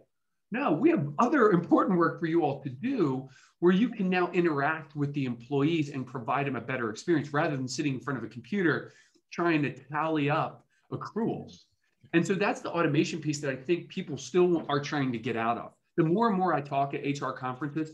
No, 0.52 0.72
we 0.72 0.90
have 0.90 1.06
other 1.18 1.50
important 1.50 1.98
work 1.98 2.18
for 2.18 2.26
you 2.26 2.42
all 2.42 2.60
to 2.62 2.70
do 2.70 3.28
where 3.60 3.72
you 3.72 3.90
can 3.90 4.08
now 4.08 4.30
interact 4.32 4.96
with 4.96 5.12
the 5.12 5.26
employees 5.26 5.90
and 5.90 6.06
provide 6.06 6.46
them 6.46 6.56
a 6.56 6.60
better 6.60 6.90
experience 6.90 7.32
rather 7.32 7.56
than 7.56 7.68
sitting 7.68 7.94
in 7.94 8.00
front 8.00 8.18
of 8.18 8.24
a 8.24 8.28
computer 8.28 8.92
trying 9.30 9.62
to 9.62 9.72
tally 9.72 10.30
up 10.30 10.64
accruals. 10.90 11.64
And 12.12 12.26
so 12.26 12.34
that's 12.34 12.60
the 12.60 12.70
automation 12.70 13.20
piece 13.20 13.40
that 13.40 13.50
I 13.50 13.56
think 13.56 13.88
people 13.88 14.16
still 14.16 14.64
are 14.68 14.80
trying 14.80 15.12
to 15.12 15.18
get 15.18 15.36
out 15.36 15.58
of. 15.58 15.72
The 15.96 16.04
more 16.04 16.28
and 16.28 16.36
more 16.36 16.54
I 16.54 16.60
talk 16.60 16.94
at 16.94 17.02
HR 17.04 17.30
conferences, 17.30 17.92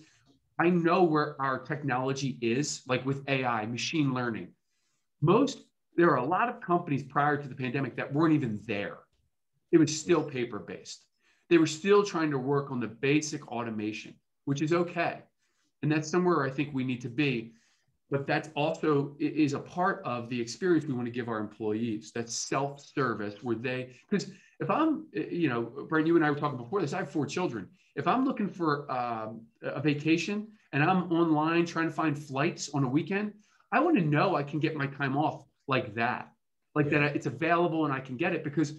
I 0.58 0.70
know 0.70 1.02
where 1.02 1.40
our 1.40 1.58
technology 1.58 2.38
is, 2.40 2.82
like 2.86 3.04
with 3.04 3.28
AI, 3.28 3.66
machine 3.66 4.14
learning. 4.14 4.48
Most 5.20 5.64
there 5.96 6.10
are 6.10 6.16
a 6.16 6.24
lot 6.24 6.48
of 6.48 6.60
companies 6.60 7.02
prior 7.02 7.40
to 7.40 7.48
the 7.48 7.54
pandemic 7.54 7.96
that 7.96 8.12
weren't 8.12 8.34
even 8.34 8.60
there. 8.66 8.98
It 9.72 9.78
was 9.78 9.98
still 9.98 10.22
paper 10.22 10.58
based. 10.58 11.06
They 11.48 11.58
were 11.58 11.66
still 11.66 12.04
trying 12.04 12.30
to 12.32 12.38
work 12.38 12.70
on 12.70 12.80
the 12.80 12.88
basic 12.88 13.48
automation, 13.48 14.14
which 14.44 14.60
is 14.60 14.72
okay. 14.72 15.22
And 15.82 15.90
that's 15.90 16.10
somewhere 16.10 16.44
I 16.44 16.50
think 16.50 16.74
we 16.74 16.84
need 16.84 17.00
to 17.02 17.08
be. 17.08 17.52
But 18.10 18.26
that's 18.26 18.50
also 18.54 19.16
is 19.18 19.52
a 19.52 19.58
part 19.58 20.00
of 20.04 20.28
the 20.28 20.40
experience 20.40 20.86
we 20.86 20.94
want 20.94 21.06
to 21.06 21.10
give 21.10 21.28
our 21.28 21.38
employees. 21.38 22.12
That's 22.14 22.34
self-service 22.34 23.42
where 23.42 23.56
they, 23.56 23.96
because 24.08 24.30
if 24.60 24.70
I'm, 24.70 25.06
you 25.12 25.48
know, 25.48 25.62
Brent, 25.88 26.06
you 26.06 26.14
and 26.16 26.24
I 26.24 26.30
were 26.30 26.36
talking 26.36 26.56
before 26.56 26.80
this, 26.80 26.92
I 26.92 26.98
have 26.98 27.10
four 27.10 27.26
children. 27.26 27.68
If 27.96 28.06
I'm 28.06 28.24
looking 28.24 28.48
for 28.48 28.90
um, 28.90 29.42
a 29.62 29.80
vacation 29.80 30.48
and 30.72 30.84
I'm 30.84 31.10
online 31.12 31.66
trying 31.66 31.86
to 31.86 31.92
find 31.92 32.16
flights 32.16 32.70
on 32.72 32.84
a 32.84 32.88
weekend, 32.88 33.32
I 33.72 33.80
want 33.80 33.96
to 33.98 34.04
know 34.04 34.36
I 34.36 34.44
can 34.44 34.60
get 34.60 34.76
my 34.76 34.86
time 34.86 35.16
off 35.16 35.44
like 35.66 35.94
that, 35.96 36.32
like 36.74 36.90
yeah. 36.90 37.00
that 37.00 37.16
it's 37.16 37.26
available 37.26 37.86
and 37.86 37.92
I 37.92 38.00
can 38.00 38.16
get 38.16 38.32
it. 38.32 38.44
Because 38.44 38.74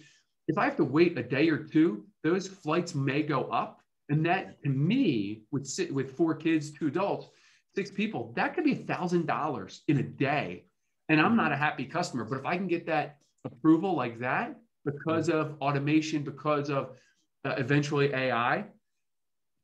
if 0.48 0.58
I 0.58 0.64
have 0.64 0.78
to 0.78 0.84
wait 0.84 1.18
a 1.18 1.24
day 1.24 1.50
or 1.50 1.58
two, 1.58 2.06
those 2.24 2.48
flights 2.48 2.96
may 2.96 3.24
go 3.24 3.44
up. 3.46 3.82
And 4.10 4.26
that 4.26 4.64
to 4.64 4.70
me, 4.70 5.44
with 5.52 5.68
sit 5.68 5.94
with 5.94 6.16
four 6.16 6.34
kids, 6.34 6.72
two 6.72 6.88
adults, 6.88 7.28
six 7.78 7.92
people, 7.92 8.34
that 8.36 8.56
could 8.56 8.64
be 8.64 8.72
a 8.72 8.84
thousand 8.92 9.28
dollars 9.28 9.84
in 9.88 10.00
a 10.00 10.04
day. 10.04 10.66
And 11.10 11.22
I'm 11.22 11.36
not 11.36 11.52
a 11.52 11.56
happy 11.56 11.86
customer. 11.86 12.26
But 12.26 12.40
if 12.40 12.46
I 12.46 12.58
can 12.58 12.68
get 12.68 12.88
that 12.88 13.20
approval 13.46 13.96
like 13.96 14.18
that 14.20 14.60
because 14.84 15.30
of 15.30 15.56
automation, 15.62 16.24
because 16.24 16.72
of 16.72 16.98
uh, 17.46 17.54
eventually 17.60 18.12
AI, 18.12 18.66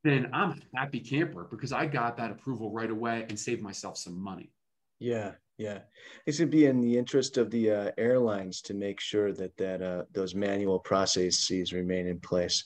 then 0.04 0.30
I'm 0.32 0.52
a 0.52 0.78
happy 0.78 1.00
camper 1.00 1.48
because 1.50 1.74
I 1.74 1.88
got 1.88 2.16
that 2.18 2.30
approval 2.30 2.72
right 2.72 2.92
away 2.92 3.26
and 3.30 3.40
saved 3.40 3.64
myself 3.64 3.98
some 3.98 4.22
money. 4.22 4.52
Yeah, 5.00 5.32
yeah, 5.58 5.80
it 6.28 6.34
should 6.34 6.52
be 6.52 6.68
in 6.68 6.82
the 6.82 6.96
interest 6.96 7.38
of 7.38 7.50
the 7.50 7.72
uh, 7.72 7.92
airlines 7.98 8.62
to 8.64 8.76
make 8.76 9.00
sure 9.00 9.34
that 9.34 9.58
that 9.58 9.82
uh, 9.82 10.04
those 10.12 10.36
manual 10.36 10.78
processes 10.78 11.74
remain 11.74 12.06
in 12.06 12.20
place. 12.20 12.64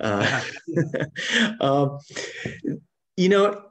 Uh, 0.00 0.42
um, 1.60 1.98
You 3.18 3.28
know, 3.28 3.62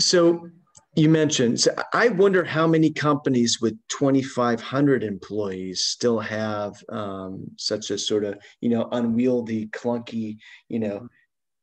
so 0.00 0.48
you 0.96 1.10
mentioned, 1.10 1.60
so 1.60 1.74
I 1.92 2.08
wonder 2.08 2.42
how 2.42 2.66
many 2.66 2.90
companies 2.90 3.60
with 3.60 3.78
2,500 3.88 5.04
employees 5.04 5.84
still 5.84 6.18
have 6.18 6.74
um, 6.88 7.50
such 7.56 7.90
a 7.90 7.98
sort 7.98 8.24
of, 8.24 8.38
you 8.62 8.70
know, 8.70 8.88
unwieldy, 8.92 9.66
clunky, 9.66 10.38
you 10.68 10.78
know, 10.78 11.08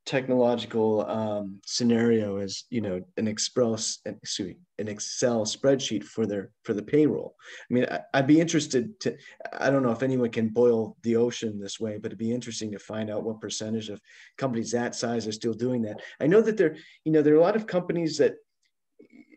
technological 0.05 1.09
um, 1.09 1.59
scenario 1.65 2.37
as 2.37 2.65
you 2.69 2.81
know 2.81 2.99
an 3.15 3.25
express 3.27 3.99
excuse 4.05 4.49
me, 4.49 4.57
an 4.77 4.89
excel 4.89 5.45
spreadsheet 5.45 6.03
for 6.03 6.25
their 6.25 6.51
for 6.63 6.73
the 6.73 6.83
payroll. 6.83 7.35
I 7.71 7.73
mean 7.73 7.85
I, 7.89 8.19
would 8.19 8.27
be 8.27 8.41
interested 8.41 8.99
to 9.01 9.15
i 9.59 9.69
don't 9.69 9.83
know 9.83 9.91
if 9.91 10.03
anyone 10.03 10.29
can 10.29 10.49
boil 10.49 10.97
the 11.03 11.15
ocean 11.15 11.57
this 11.57 11.79
way 11.79 11.97
but 11.97 12.07
it'd 12.07 12.17
be 12.17 12.33
interesting 12.33 12.71
to 12.71 12.79
find 12.79 13.09
out 13.09 13.23
what 13.23 13.39
percentage 13.39 13.89
of 13.89 14.01
companies 14.37 14.71
that 14.71 14.93
size 14.93 15.25
are 15.25 15.31
still 15.31 15.53
doing 15.53 15.81
that. 15.83 16.01
I 16.19 16.27
know 16.27 16.41
that 16.41 16.57
there 16.57 16.75
you 17.05 17.11
know 17.13 17.21
there 17.21 17.33
are 17.33 17.37
a 17.39 17.41
lot 17.41 17.55
of 17.55 17.65
companies 17.65 18.17
that 18.17 18.33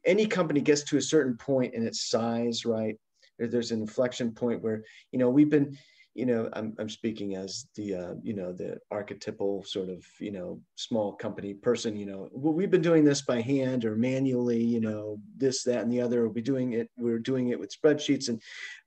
any 0.06 0.26
company 0.26 0.60
gets 0.60 0.84
to 0.84 0.96
a 0.96 1.02
certain 1.02 1.36
point 1.36 1.74
in 1.74 1.86
its 1.86 2.08
size 2.08 2.64
right 2.64 2.96
there's 3.38 3.72
an 3.72 3.80
inflection 3.80 4.32
point 4.32 4.62
where 4.62 4.82
you 5.12 5.18
know 5.18 5.28
we've 5.28 5.50
been 5.50 5.76
you 6.16 6.24
know, 6.24 6.48
I'm, 6.54 6.74
I'm 6.78 6.88
speaking 6.88 7.36
as 7.36 7.66
the, 7.74 7.94
uh, 7.94 8.14
you 8.22 8.32
know, 8.32 8.50
the 8.50 8.78
archetypal 8.90 9.62
sort 9.64 9.90
of, 9.90 10.02
you 10.18 10.32
know, 10.32 10.58
small 10.74 11.12
company 11.12 11.52
person, 11.52 11.94
you 11.94 12.06
know, 12.06 12.30
well, 12.32 12.54
we've 12.54 12.70
been 12.70 12.80
doing 12.80 13.04
this 13.04 13.20
by 13.20 13.42
hand 13.42 13.84
or 13.84 13.96
manually, 13.96 14.64
you 14.64 14.80
know, 14.80 15.18
this, 15.36 15.62
that, 15.64 15.82
and 15.82 15.92
the 15.92 16.00
other, 16.00 16.22
we'll 16.22 16.32
be 16.32 16.40
doing 16.40 16.72
it, 16.72 16.88
we're 16.96 17.18
doing 17.18 17.50
it 17.50 17.60
with 17.60 17.70
spreadsheets 17.70 18.30
and, 18.30 18.40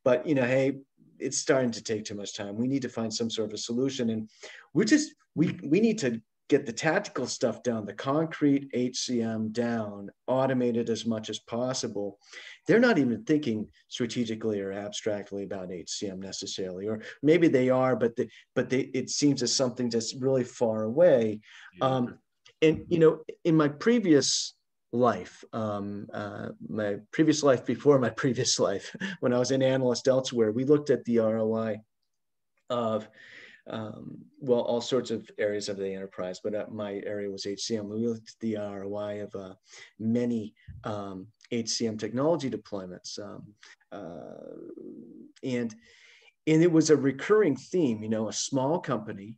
but, 0.03 0.25
you 0.25 0.33
know, 0.33 0.43
hey, 0.43 0.79
it's 1.19 1.37
starting 1.37 1.69
to 1.69 1.83
take 1.83 2.03
too 2.03 2.15
much 2.15 2.35
time. 2.35 2.57
We 2.57 2.67
need 2.67 2.81
to 2.81 2.89
find 2.89 3.13
some 3.13 3.29
sort 3.29 3.49
of 3.49 3.53
a 3.53 3.59
solution. 3.59 4.09
And 4.09 4.27
we're 4.73 4.85
just, 4.85 5.13
we, 5.35 5.59
we 5.63 5.79
need 5.81 5.99
to 5.99 6.19
get 6.49 6.65
the 6.65 6.73
tactical 6.73 7.27
stuff 7.27 7.61
down, 7.61 7.85
the 7.85 7.93
concrete 7.93 8.71
HCM 8.73 9.53
down, 9.53 10.09
automated 10.27 10.89
as 10.89 11.05
much 11.05 11.29
as 11.29 11.39
possible. 11.39 12.17
They're 12.65 12.79
not 12.79 12.97
even 12.97 13.23
thinking 13.23 13.67
strategically 13.87 14.59
or 14.59 14.73
abstractly 14.73 15.43
about 15.43 15.69
HCM 15.69 16.17
necessarily, 16.17 16.87
or 16.87 17.01
maybe 17.21 17.47
they 17.47 17.69
are, 17.69 17.95
but 17.95 18.15
the, 18.15 18.27
but 18.55 18.69
they, 18.69 18.89
it 18.93 19.11
seems 19.11 19.43
as 19.43 19.55
something 19.55 19.89
that's 19.89 20.15
really 20.15 20.43
far 20.43 20.83
away. 20.83 21.39
Yeah. 21.79 21.85
Um, 21.85 22.17
and 22.61 22.83
you 22.89 22.99
know, 22.99 23.19
in 23.45 23.55
my 23.55 23.67
previous 23.67 24.55
life, 24.91 25.43
um, 25.53 26.07
uh, 26.11 26.49
my 26.67 26.97
previous 27.11 27.43
life 27.43 27.63
before 27.63 27.99
my 27.99 28.09
previous 28.23 28.59
life, 28.59 28.95
when 29.19 29.33
I 29.33 29.39
was 29.39 29.51
an 29.51 29.61
analyst 29.61 30.07
elsewhere, 30.07 30.51
we 30.51 30.65
looked 30.65 30.89
at 30.89 31.05
the 31.05 31.19
ROI 31.19 31.77
of 32.71 33.07
um, 33.69 34.17
well, 34.39 34.61
all 34.61 34.81
sorts 34.81 35.11
of 35.11 35.29
areas 35.37 35.69
of 35.69 35.77
the 35.77 35.93
enterprise, 35.93 36.39
but 36.43 36.55
uh, 36.55 36.65
my 36.71 37.01
area 37.05 37.29
was 37.29 37.45
HCM. 37.45 37.85
We 37.85 38.07
looked 38.07 38.29
at 38.29 38.39
the 38.39 38.57
ROI 38.57 39.23
of 39.23 39.35
uh, 39.35 39.53
many 39.99 40.53
um, 40.83 41.27
HCM 41.51 41.99
technology 41.99 42.49
deployments, 42.49 43.19
um, 43.19 43.43
uh, 43.91 44.55
and 45.43 45.73
and 46.47 46.63
it 46.63 46.71
was 46.71 46.89
a 46.89 46.97
recurring 46.97 47.55
theme. 47.55 48.03
You 48.03 48.09
know, 48.09 48.29
a 48.29 48.33
small 48.33 48.79
company 48.79 49.35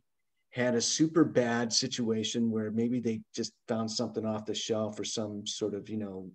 had 0.50 0.74
a 0.74 0.80
super 0.80 1.24
bad 1.24 1.72
situation 1.72 2.50
where 2.50 2.70
maybe 2.70 3.00
they 3.00 3.22
just 3.34 3.52
found 3.68 3.90
something 3.90 4.26
off 4.26 4.46
the 4.46 4.54
shelf 4.54 4.98
or 5.00 5.04
some 5.04 5.46
sort 5.46 5.74
of 5.74 5.88
you 5.88 5.96
know 5.96 6.30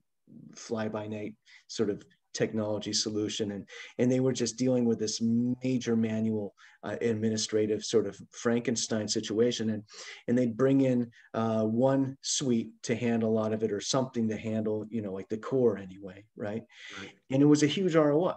fly 0.56 0.88
by 0.88 1.08
night 1.08 1.36
sort 1.68 1.90
of 1.90 2.04
technology 2.34 2.94
solution 2.94 3.52
and 3.52 3.68
and 3.98 4.12
they 4.12 4.20
were 4.20 4.34
just 4.34 4.58
dealing 4.58 4.86
with 4.86 5.00
this 5.00 5.22
major 5.63 5.96
manual 5.96 6.54
uh, 6.84 6.96
administrative 7.02 7.84
sort 7.84 8.06
of 8.06 8.18
frankenstein 8.32 9.08
situation 9.08 9.72
and 9.72 9.84
and 10.28 10.38
they'd 10.38 10.58
bring 10.58 10.82
in 10.82 11.10
uh, 11.34 11.63
one 11.63 12.18
suite 12.22 12.70
to 12.84 12.96
handle 12.96 13.30
a 13.30 13.38
lot 13.40 13.54
of 13.54 13.63
it 13.63 13.72
or 13.72 13.82
something 13.82 14.28
to 14.28 14.38
handle 14.38 14.86
you 14.90 15.02
know 15.02 15.12
like 15.12 15.28
the 15.30 15.38
core 15.38 15.78
anyway 15.78 16.24
right, 16.36 16.63
right. 17.00 17.12
and 17.32 17.42
it 17.42 17.46
was 17.46 17.63
a 17.63 17.68
huge 17.68 17.96
roi 17.96 18.34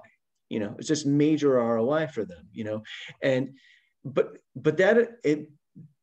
you 0.48 0.58
know 0.58 0.74
it's 0.78 0.88
just 0.88 1.06
major 1.06 1.50
roi 1.50 2.06
for 2.06 2.24
them 2.24 2.48
you 2.52 2.64
know 2.64 2.82
and 3.22 3.50
but 4.04 4.38
but 4.56 4.76
that 4.76 4.96
it 5.24 5.48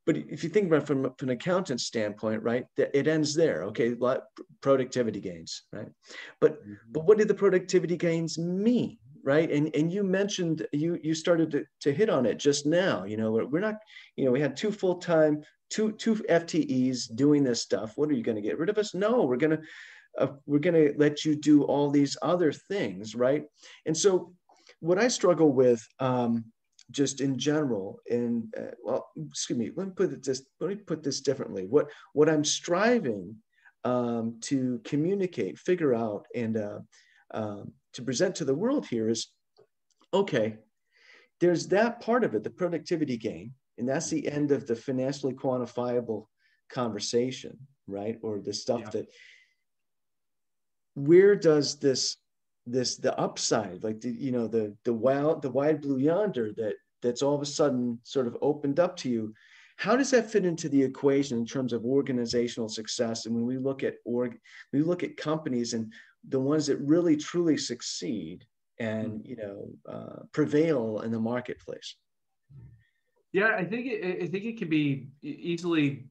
but 0.08 0.16
if 0.16 0.42
you 0.42 0.50
think 0.50 0.68
about 0.68 0.84
it 0.84 0.88
from, 0.88 1.04
from 1.18 1.30
an 1.30 1.36
accountant 1.36 1.82
standpoint, 1.82 2.42
right, 2.42 2.66
it 2.78 3.08
ends 3.08 3.36
there. 3.36 3.64
Okay, 3.66 3.94
productivity 4.62 5.20
gains, 5.20 5.64
right? 5.74 5.90
But 6.40 6.62
mm-hmm. 6.62 6.74
but 6.92 7.04
what 7.04 7.18
did 7.18 7.28
the 7.28 7.34
productivity 7.34 7.98
gains 7.98 8.38
mean, 8.40 8.98
right? 9.26 9.52
And 9.52 9.70
and 9.76 9.92
you 9.92 10.04
mentioned 10.04 10.66
you 10.72 10.98
you 11.04 11.14
started 11.14 11.52
to, 11.52 11.66
to 11.82 11.94
hit 11.94 12.10
on 12.10 12.26
it 12.26 12.40
just 12.40 12.66
now. 12.66 13.04
You 13.04 13.18
know, 13.18 13.32
we're, 13.32 13.60
not, 13.60 13.76
you 14.16 14.24
know, 14.24 14.32
we 14.32 14.40
had 14.40 14.56
two 14.56 14.72
full 14.72 14.96
time, 14.96 15.44
two 15.70 15.92
two 15.92 16.16
FTEs 16.16 17.14
doing 17.14 17.44
this 17.44 17.62
stuff. 17.62 17.98
What 17.98 18.10
are 18.10 18.14
you 18.14 18.24
going 18.24 18.38
to 18.38 18.48
get 18.50 18.58
rid 18.58 18.70
of 18.70 18.78
us? 18.78 18.94
No, 18.94 19.26
we're 19.26 19.36
going 19.36 19.58
to 19.58 19.62
uh, 20.18 20.34
we're 20.46 20.60
going 20.60 20.74
to 20.74 20.98
let 20.98 21.26
you 21.26 21.36
do 21.36 21.64
all 21.64 21.90
these 21.90 22.16
other 22.22 22.54
things, 22.54 23.14
right? 23.14 23.44
And 23.86 23.96
so, 23.96 24.34
what 24.80 24.98
I 24.98 25.10
struggle 25.10 25.52
with. 25.52 25.86
Um, 26.00 26.46
just 26.92 27.22
in 27.22 27.38
general 27.38 28.00
and 28.10 28.54
uh, 28.58 28.72
well 28.84 29.10
excuse 29.30 29.60
me 29.60 29.72
let 29.76 29.88
me 29.88 29.94
put 29.96 30.12
it 30.12 30.24
just 30.24 30.44
let 30.60 30.70
me 30.70 30.76
put 30.76 31.04
this 31.04 31.22
differently 31.22 31.66
what 31.66 31.90
what 32.14 32.30
i'm 32.30 32.44
striving 32.44 33.36
um, 33.84 34.38
to 34.42 34.82
communicate 34.84 35.58
figure 35.58 35.94
out 35.94 36.26
and 36.36 36.58
uh, 36.58 36.80
um, 37.34 37.72
to 37.94 38.02
present 38.02 38.36
to 38.36 38.46
the 38.46 38.56
world 38.56 38.86
here 38.86 39.10
is 39.10 39.28
okay 40.14 40.56
there's 41.40 41.68
that 41.68 42.00
part 42.00 42.24
of 42.24 42.34
it 42.36 42.44
the 42.44 42.50
productivity 42.50 43.18
gain 43.18 43.54
and 43.78 43.88
that's 43.88 44.10
the 44.10 44.28
end 44.28 44.52
of 44.52 44.66
the 44.66 44.76
financially 44.76 45.34
quantifiable 45.34 46.26
conversation 46.70 47.58
right 47.88 48.18
or 48.22 48.40
the 48.40 48.54
stuff 48.54 48.82
yeah. 48.82 48.90
that 48.92 49.08
where 50.96 51.36
does 51.36 51.80
this 51.80 52.18
this 52.70 52.98
the 52.98 53.18
upside 53.20 53.84
like 53.84 54.02
the 54.02 54.10
you 54.10 54.32
know 54.32 54.48
the 54.48 54.76
the 54.84 54.94
wild 54.94 55.42
the 55.42 55.50
wide 55.50 55.82
blue 55.82 55.98
yonder 55.98 56.52
that 56.58 56.74
that's 57.02 57.22
all 57.22 57.36
of 57.36 57.42
a 57.42 57.46
sudden 57.46 58.00
sort 58.04 58.28
of 58.28 58.38
opened 58.42 58.80
up 58.80 58.96
to 58.98 59.10
you. 59.10 59.34
How 59.78 59.96
does 59.96 60.10
that 60.10 60.32
fit 60.32 60.46
into 60.46 60.70
the 60.70 60.82
equation 60.82 61.38
in 61.38 61.46
terms 61.46 61.72
of 61.72 61.86
organizational 61.86 62.68
success? 62.68 63.28
And 63.28 63.36
when 63.36 63.46
we 63.46 63.58
look 63.58 63.84
at 63.84 63.96
org 64.06 64.38
we 64.74 64.82
look 64.82 65.04
at 65.04 65.18
companies 65.18 65.74
and 65.74 65.94
the 66.28 66.40
ones 66.40 66.68
that 66.68 66.78
really 66.78 67.16
truly 67.16 67.58
succeed 67.58 68.46
and 68.80 69.26
you 69.26 69.36
know 69.36 69.70
uh, 69.88 70.24
prevail 70.32 71.02
in 71.02 71.12
the 71.12 71.20
marketplace. 71.20 71.96
Yeah 73.32 73.56
i 73.56 73.64
think 73.64 73.88
it, 73.88 74.24
i 74.24 74.28
think 74.28 74.46
it 74.46 74.58
can 74.58 74.70
be 74.70 75.10
easily 75.22 76.08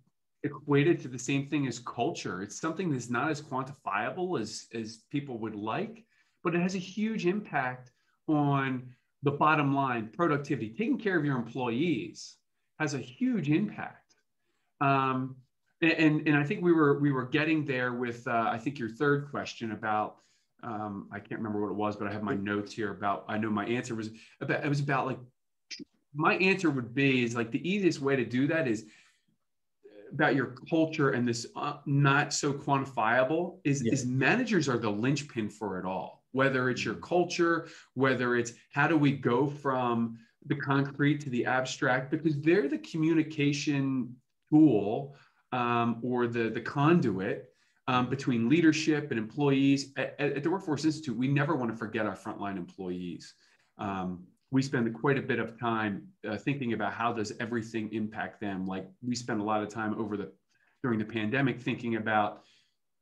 equated 0.47 1.01
to 1.01 1.09
the 1.09 1.19
same 1.19 1.49
thing 1.49 1.67
as 1.67 1.79
culture. 1.81 2.43
It's 2.43 2.61
something 2.61 2.91
that's 2.91 3.11
not 3.11 3.31
as 3.31 3.43
quantifiable 3.43 4.41
as 4.41 4.67
as 4.73 4.99
people 5.11 5.39
would 5.39 5.57
like 5.57 6.05
but 6.47 6.55
it 6.55 6.63
has 6.63 6.77
a 6.77 6.79
huge 6.79 7.27
impact 7.27 7.91
on 8.29 8.89
the 9.25 9.33
bottom 9.33 9.75
line 9.75 10.09
productivity. 10.13 10.69
Taking 10.69 10.97
care 10.97 11.19
of 11.19 11.25
your 11.25 11.37
employees 11.37 12.37
has 12.79 12.95
a 12.95 12.99
huge 12.99 13.51
impact. 13.51 14.15
Um, 14.81 15.35
and, 15.83 16.25
and 16.29 16.37
I 16.37 16.45
think 16.45 16.63
we 16.63 16.73
were 16.73 17.01
we 17.01 17.11
were 17.11 17.25
getting 17.25 17.65
there 17.65 17.95
with 17.95 18.29
uh, 18.29 18.49
I 18.49 18.59
think 18.59 18.79
your 18.79 18.89
third 18.89 19.29
question 19.29 19.73
about 19.73 20.19
um, 20.63 21.09
I 21.11 21.19
can't 21.19 21.41
remember 21.41 21.61
what 21.61 21.73
it 21.73 21.75
was, 21.75 21.97
but 21.97 22.07
I 22.07 22.13
have 22.13 22.23
my 22.23 22.35
notes 22.35 22.73
here 22.73 22.93
about 22.93 23.25
I 23.27 23.39
know 23.39 23.51
my 23.51 23.67
answer 23.67 23.97
was 23.97 24.11
about 24.41 24.65
it 24.65 24.69
was 24.69 24.79
about 24.79 25.07
like 25.07 25.19
my 26.15 26.37
answer 26.37 26.71
would 26.71 26.95
be 26.95 27.25
is 27.25 27.35
like 27.35 27.51
the 27.51 27.69
easiest 27.69 28.01
way 28.01 28.15
to 28.15 28.25
do 28.25 28.47
that 28.47 28.69
is 28.69 28.87
about 30.13 30.37
your 30.37 30.55
culture 30.71 31.11
and 31.11 31.27
this 31.27 31.49
uh, 31.57 31.79
not 31.87 32.33
so 32.33 32.53
quantifiable 32.53 33.59
is, 33.65 33.83
yeah. 33.85 33.93
is 33.93 34.07
managers 34.07 34.69
are 34.69 34.79
the 34.79 34.89
linchpin 34.89 35.49
for 35.49 35.81
it 35.81 35.85
all 35.85 36.16
whether 36.33 36.71
it's 36.71 36.85
your 36.85 36.95
culture, 36.97 37.69
whether 37.95 38.37
it's 38.37 38.53
how 38.73 38.87
do 38.87 38.97
we 38.97 39.13
go 39.13 39.47
from 39.47 40.19
the 40.47 40.57
concrete 40.57 41.21
to 41.21 41.31
the 41.31 41.45
abstract, 41.45 42.11
because 42.11 42.41
they're 42.41 42.69
the 42.69 42.79
communication 42.79 44.15
tool 44.51 45.17
um, 45.53 45.99
or 46.03 46.27
the, 46.27 46.51
the 46.51 46.61
conduit 46.61 47.51
um, 47.89 48.09
between 48.09 48.49
leadership 48.49 49.11
and 49.11 49.19
employees. 49.19 49.93
At, 49.97 50.19
at, 50.19 50.43
the 50.43 50.51
Workforce 50.51 50.85
Institute, 50.85 51.17
we 51.17 51.29
never 51.29 51.55
want 51.55 51.71
to 51.71 51.77
forget 51.77 52.07
our 52.07 52.17
frontline 52.17 52.57
employees. 52.57 53.35
Um, 53.79 54.25
we 54.51 54.63
spend 54.63 54.93
quite 54.95 55.19
a 55.19 55.23
bit 55.23 55.39
of 55.39 55.59
time 55.59 56.07
uh, 56.29 56.37
thinking 56.37 56.73
about 56.73 56.93
how 56.93 57.13
does 57.13 57.33
everything 57.41 57.93
impact 57.93 58.41
them. 58.41 58.67
Like 58.67 58.89
we 59.07 59.15
spend 59.15 59.41
a 59.41 59.45
lot 59.45 59.63
of 59.63 59.69
time 59.69 59.95
over 59.99 60.17
the 60.17 60.33
during 60.83 60.99
the 60.99 61.05
pandemic 61.05 61.61
thinking 61.61 61.97
about 61.97 62.43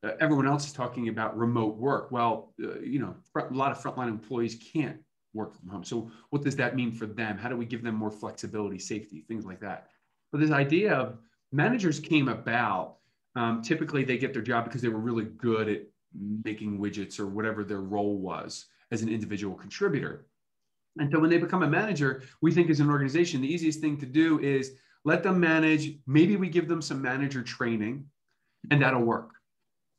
uh, 0.05 0.11
everyone 0.19 0.47
else 0.47 0.67
is 0.67 0.73
talking 0.73 1.09
about 1.09 1.37
remote 1.37 1.77
work. 1.77 2.11
Well, 2.11 2.53
uh, 2.63 2.79
you 2.79 2.99
know, 2.99 3.15
a 3.35 3.53
lot 3.53 3.71
of 3.71 3.81
frontline 3.81 4.07
employees 4.07 4.55
can't 4.55 4.97
work 5.33 5.57
from 5.57 5.67
home. 5.67 5.83
So 5.83 6.11
what 6.29 6.43
does 6.43 6.55
that 6.57 6.75
mean 6.75 6.91
for 6.91 7.07
them? 7.07 7.37
How 7.37 7.49
do 7.49 7.57
we 7.57 7.65
give 7.65 7.83
them 7.83 7.95
more 7.95 8.11
flexibility, 8.11 8.77
safety, 8.77 9.25
things 9.27 9.45
like 9.45 9.59
that? 9.61 9.89
But 10.31 10.41
this 10.41 10.51
idea 10.51 10.93
of 10.93 11.17
managers 11.51 11.99
came 11.99 12.27
about. 12.27 12.97
Um, 13.35 13.61
typically, 13.61 14.03
they 14.03 14.17
get 14.17 14.31
their 14.31 14.41
job 14.41 14.65
because 14.65 14.81
they 14.81 14.87
were 14.89 14.99
really 14.99 15.25
good 15.25 15.67
at 15.67 15.81
making 16.45 16.79
widgets 16.79 17.19
or 17.19 17.27
whatever 17.27 17.63
their 17.63 17.81
role 17.81 18.17
was 18.17 18.67
as 18.91 19.01
an 19.01 19.09
individual 19.09 19.55
contributor. 19.55 20.27
And 20.97 21.11
so 21.11 21.19
when 21.19 21.29
they 21.29 21.37
become 21.37 21.63
a 21.63 21.67
manager, 21.67 22.23
we 22.41 22.53
think 22.53 22.69
as 22.69 22.79
an 22.79 22.89
organization, 22.89 23.41
the 23.41 23.53
easiest 23.53 23.81
thing 23.81 23.97
to 23.97 24.05
do 24.05 24.39
is 24.39 24.71
let 25.03 25.23
them 25.23 25.39
manage. 25.39 25.97
Maybe 26.07 26.37
we 26.37 26.47
give 26.47 26.69
them 26.69 26.81
some 26.81 27.01
manager 27.01 27.41
training 27.41 28.05
and 28.71 28.81
that'll 28.81 29.01
work 29.01 29.31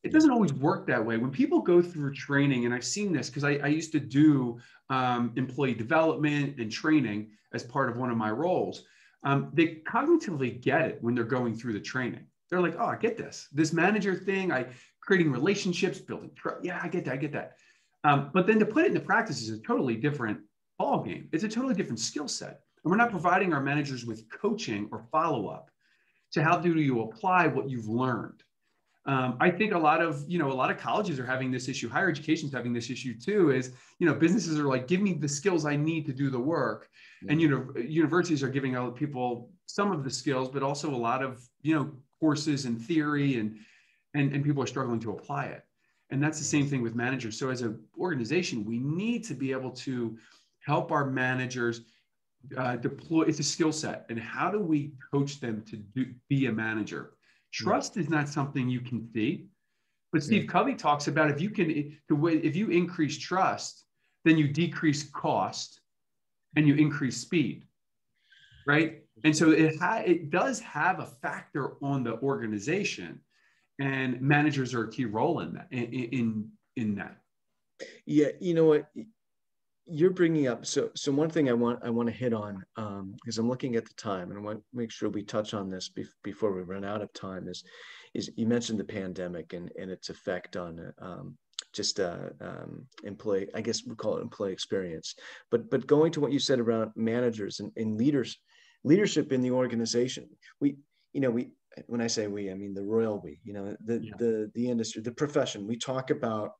it 0.02 0.12
doesn't 0.12 0.30
always 0.30 0.52
work 0.52 0.86
that 0.86 1.04
way. 1.04 1.16
When 1.16 1.30
people 1.30 1.60
go 1.60 1.82
through 1.82 2.14
training, 2.14 2.64
and 2.64 2.74
I've 2.74 2.84
seen 2.84 3.12
this 3.12 3.28
because 3.28 3.44
I, 3.44 3.56
I, 3.56 3.66
used 3.68 3.92
to 3.92 4.00
do 4.00 4.58
um, 4.88 5.32
employee 5.36 5.74
development 5.74 6.58
and 6.58 6.70
training 6.70 7.30
as 7.52 7.64
part 7.64 7.90
of 7.90 7.96
one 7.96 8.10
of 8.10 8.16
my 8.16 8.30
roles, 8.30 8.84
um, 9.24 9.50
they 9.52 9.82
cognitively 9.88 10.60
get 10.60 10.82
it 10.82 10.98
when 11.00 11.14
they're 11.14 11.24
going 11.24 11.56
through 11.56 11.72
the 11.72 11.80
training. 11.80 12.24
They're 12.48 12.60
like, 12.60 12.76
oh, 12.78 12.86
I 12.86 12.96
get 12.96 13.16
this. 13.16 13.48
This 13.52 13.72
manager 13.72 14.14
thing, 14.14 14.52
I 14.52 14.66
creating 15.00 15.32
relationships, 15.32 15.98
building 15.98 16.30
trust. 16.36 16.64
Yeah, 16.64 16.80
I 16.82 16.88
get 16.88 17.04
that. 17.06 17.14
I 17.14 17.16
get 17.16 17.32
that. 17.32 17.54
Um, 18.04 18.30
but 18.32 18.46
then 18.46 18.58
to 18.58 18.66
put 18.66 18.84
it 18.84 18.88
into 18.88 19.00
practice 19.00 19.40
is 19.40 19.50
a 19.50 19.60
totally 19.62 19.96
different 19.96 20.38
ball 20.78 21.02
game. 21.02 21.28
It's 21.32 21.44
a 21.44 21.48
totally 21.48 21.74
different 21.74 22.00
skill 22.00 22.28
set. 22.28 22.60
And 22.84 22.90
we're 22.90 22.96
not 22.96 23.10
providing 23.10 23.52
our 23.52 23.60
managers 23.60 24.04
with 24.04 24.28
coaching 24.30 24.88
or 24.92 25.06
follow 25.10 25.48
up. 25.48 25.70
So 26.30 26.42
how 26.42 26.58
do 26.58 26.78
you 26.78 27.02
apply 27.02 27.46
what 27.46 27.70
you've 27.70 27.88
learned? 27.88 28.42
Um, 29.06 29.36
I 29.38 29.50
think 29.50 29.72
a 29.72 29.78
lot 29.78 30.02
of 30.02 30.24
you 30.28 30.38
know 30.38 30.50
a 30.50 30.54
lot 30.54 30.70
of 30.70 30.78
colleges 30.78 31.20
are 31.20 31.26
having 31.26 31.50
this 31.50 31.68
issue. 31.68 31.88
Higher 31.88 32.10
education 32.10 32.48
is 32.48 32.54
having 32.54 32.72
this 32.72 32.90
issue 32.90 33.14
too. 33.18 33.50
Is 33.50 33.70
you 34.00 34.06
know 34.06 34.14
businesses 34.14 34.58
are 34.58 34.64
like, 34.64 34.88
give 34.88 35.00
me 35.00 35.12
the 35.12 35.28
skills 35.28 35.64
I 35.64 35.76
need 35.76 36.06
to 36.06 36.12
do 36.12 36.28
the 36.28 36.40
work, 36.40 36.88
mm-hmm. 37.22 37.30
and 37.30 37.40
you 37.40 37.48
know 37.48 37.80
universities 37.80 38.42
are 38.42 38.48
giving 38.48 38.74
out 38.74 38.96
people 38.96 39.50
some 39.66 39.92
of 39.92 40.02
the 40.02 40.10
skills, 40.10 40.48
but 40.48 40.62
also 40.62 40.90
a 40.92 40.96
lot 40.96 41.22
of 41.22 41.40
you 41.62 41.74
know 41.74 41.92
courses 42.18 42.64
and 42.64 42.80
theory, 42.80 43.38
and 43.38 43.56
and 44.14 44.32
and 44.32 44.44
people 44.44 44.62
are 44.62 44.66
struggling 44.66 45.00
to 45.00 45.12
apply 45.12 45.46
it. 45.46 45.62
And 46.10 46.22
that's 46.22 46.38
the 46.38 46.44
same 46.44 46.66
thing 46.66 46.82
with 46.82 46.94
managers. 46.94 47.38
So 47.38 47.50
as 47.50 47.62
an 47.62 47.80
organization, 47.98 48.64
we 48.64 48.78
need 48.78 49.24
to 49.24 49.34
be 49.34 49.50
able 49.52 49.72
to 49.72 50.16
help 50.60 50.92
our 50.92 51.04
managers 51.04 51.82
uh, 52.56 52.76
deploy. 52.76 53.22
It's 53.22 53.38
a 53.38 53.44
skill 53.44 53.72
set, 53.72 54.06
and 54.08 54.18
how 54.18 54.50
do 54.50 54.60
we 54.60 54.92
coach 55.12 55.38
them 55.38 55.62
to 55.70 55.76
do, 55.76 56.06
be 56.28 56.46
a 56.46 56.52
manager? 56.52 57.15
Trust 57.56 57.96
is 57.96 58.10
not 58.10 58.28
something 58.28 58.68
you 58.68 58.80
can 58.80 59.08
see. 59.14 59.46
But 60.12 60.22
Steve 60.22 60.44
yeah. 60.44 60.50
Covey 60.50 60.74
talks 60.74 61.08
about 61.08 61.30
if 61.30 61.40
you 61.40 61.50
can, 61.50 61.70
if 61.70 62.56
you 62.56 62.68
increase 62.68 63.18
trust, 63.18 63.84
then 64.24 64.36
you 64.36 64.48
decrease 64.48 65.04
cost 65.10 65.80
and 66.54 66.66
you 66.66 66.74
increase 66.74 67.16
speed, 67.16 67.64
right? 68.66 69.02
And 69.24 69.34
so 69.34 69.50
it 69.50 69.78
ha- 69.78 70.02
it 70.04 70.30
does 70.30 70.60
have 70.60 71.00
a 71.00 71.06
factor 71.06 71.82
on 71.82 72.04
the 72.04 72.20
organization, 72.20 73.20
and 73.80 74.20
managers 74.20 74.74
are 74.74 74.84
a 74.84 74.90
key 74.90 75.06
role 75.06 75.40
in 75.40 75.54
that. 75.54 75.68
In 75.70 75.92
in, 75.92 76.50
in 76.76 76.94
that. 76.96 77.16
Yeah, 78.04 78.28
you 78.40 78.54
know 78.54 78.66
what 78.66 78.90
you're 79.86 80.10
bringing 80.10 80.48
up. 80.48 80.66
So 80.66 80.90
so 80.94 81.12
one 81.12 81.30
thing 81.30 81.48
I 81.48 81.52
want 81.52 81.80
I 81.82 81.90
want 81.90 82.08
to 82.08 82.14
hit 82.14 82.32
on 82.32 82.64
because 82.74 83.38
um, 83.38 83.44
I'm 83.44 83.48
looking 83.48 83.76
at 83.76 83.84
the 83.84 83.94
time 83.94 84.30
and 84.30 84.38
I 84.38 84.42
want 84.42 84.58
to 84.58 84.64
make 84.72 84.90
sure 84.90 85.08
we 85.08 85.22
touch 85.22 85.54
on 85.54 85.70
this 85.70 85.88
be- 85.88 86.04
before 86.22 86.52
we 86.52 86.62
run 86.62 86.84
out 86.84 87.02
of 87.02 87.12
time. 87.12 87.48
Is 87.48 87.62
is 88.14 88.30
you 88.36 88.46
mentioned 88.46 88.80
the 88.80 88.84
pandemic 88.84 89.52
and 89.52 89.70
and 89.78 89.90
its 89.90 90.10
effect 90.10 90.56
on 90.56 90.92
um, 91.00 91.36
just 91.72 92.00
uh, 92.00 92.30
um, 92.40 92.86
employee, 93.04 93.48
I 93.54 93.60
guess 93.60 93.86
we 93.86 93.94
call 93.94 94.16
it 94.16 94.22
employee 94.22 94.52
experience. 94.52 95.14
But 95.50 95.70
but 95.70 95.86
going 95.86 96.10
to 96.12 96.20
what 96.20 96.32
you 96.32 96.38
said 96.38 96.58
around 96.58 96.90
managers 96.96 97.60
and, 97.60 97.70
and 97.76 97.96
leaders, 97.96 98.38
leadership 98.82 99.32
in 99.32 99.42
the 99.42 99.50
organization, 99.50 100.28
we 100.60 100.76
you 101.12 101.20
know 101.20 101.30
we 101.30 101.50
when 101.86 102.00
I 102.00 102.06
say 102.06 102.26
we, 102.26 102.50
I 102.50 102.54
mean 102.54 102.74
the 102.74 102.82
royal 102.82 103.20
we, 103.22 103.38
you 103.44 103.52
know 103.52 103.76
the 103.84 104.00
yeah. 104.02 104.12
the 104.18 104.50
the 104.54 104.70
industry, 104.70 105.02
the 105.02 105.12
profession. 105.12 105.66
We 105.66 105.76
talk 105.76 106.10
about 106.10 106.52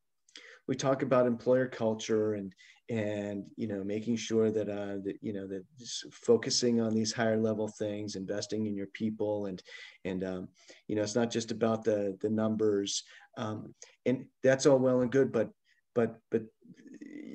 we 0.69 0.75
talk 0.75 1.03
about 1.03 1.27
employer 1.27 1.67
culture 1.67 2.35
and 2.35 2.53
and 2.89 3.45
you 3.57 3.67
know 3.67 3.83
making 3.83 4.17
sure 4.17 4.51
that 4.51 4.69
uh 4.69 4.99
that 5.05 5.17
you 5.21 5.33
know 5.33 5.47
that 5.47 5.65
focusing 6.13 6.81
on 6.81 6.95
these 6.95 7.13
higher 7.13 7.37
level 7.37 7.67
things 7.67 8.15
investing 8.15 8.67
in 8.67 8.77
your 8.77 8.87
people 8.89 9.47
and 9.47 9.63
and 10.05 10.23
um, 10.23 10.49
you 10.87 10.95
know 10.95 11.03
it's 11.03 11.17
not 11.17 11.31
just 11.31 11.51
about 11.51 11.83
the 11.83 12.17
the 12.21 12.31
numbers 12.31 13.03
um, 13.39 13.75
and 14.05 14.27
that's 14.43 14.67
all 14.67 14.79
well 14.79 15.01
and 15.01 15.11
good 15.11 15.33
but 15.33 15.51
but 15.95 16.19
but 16.31 16.43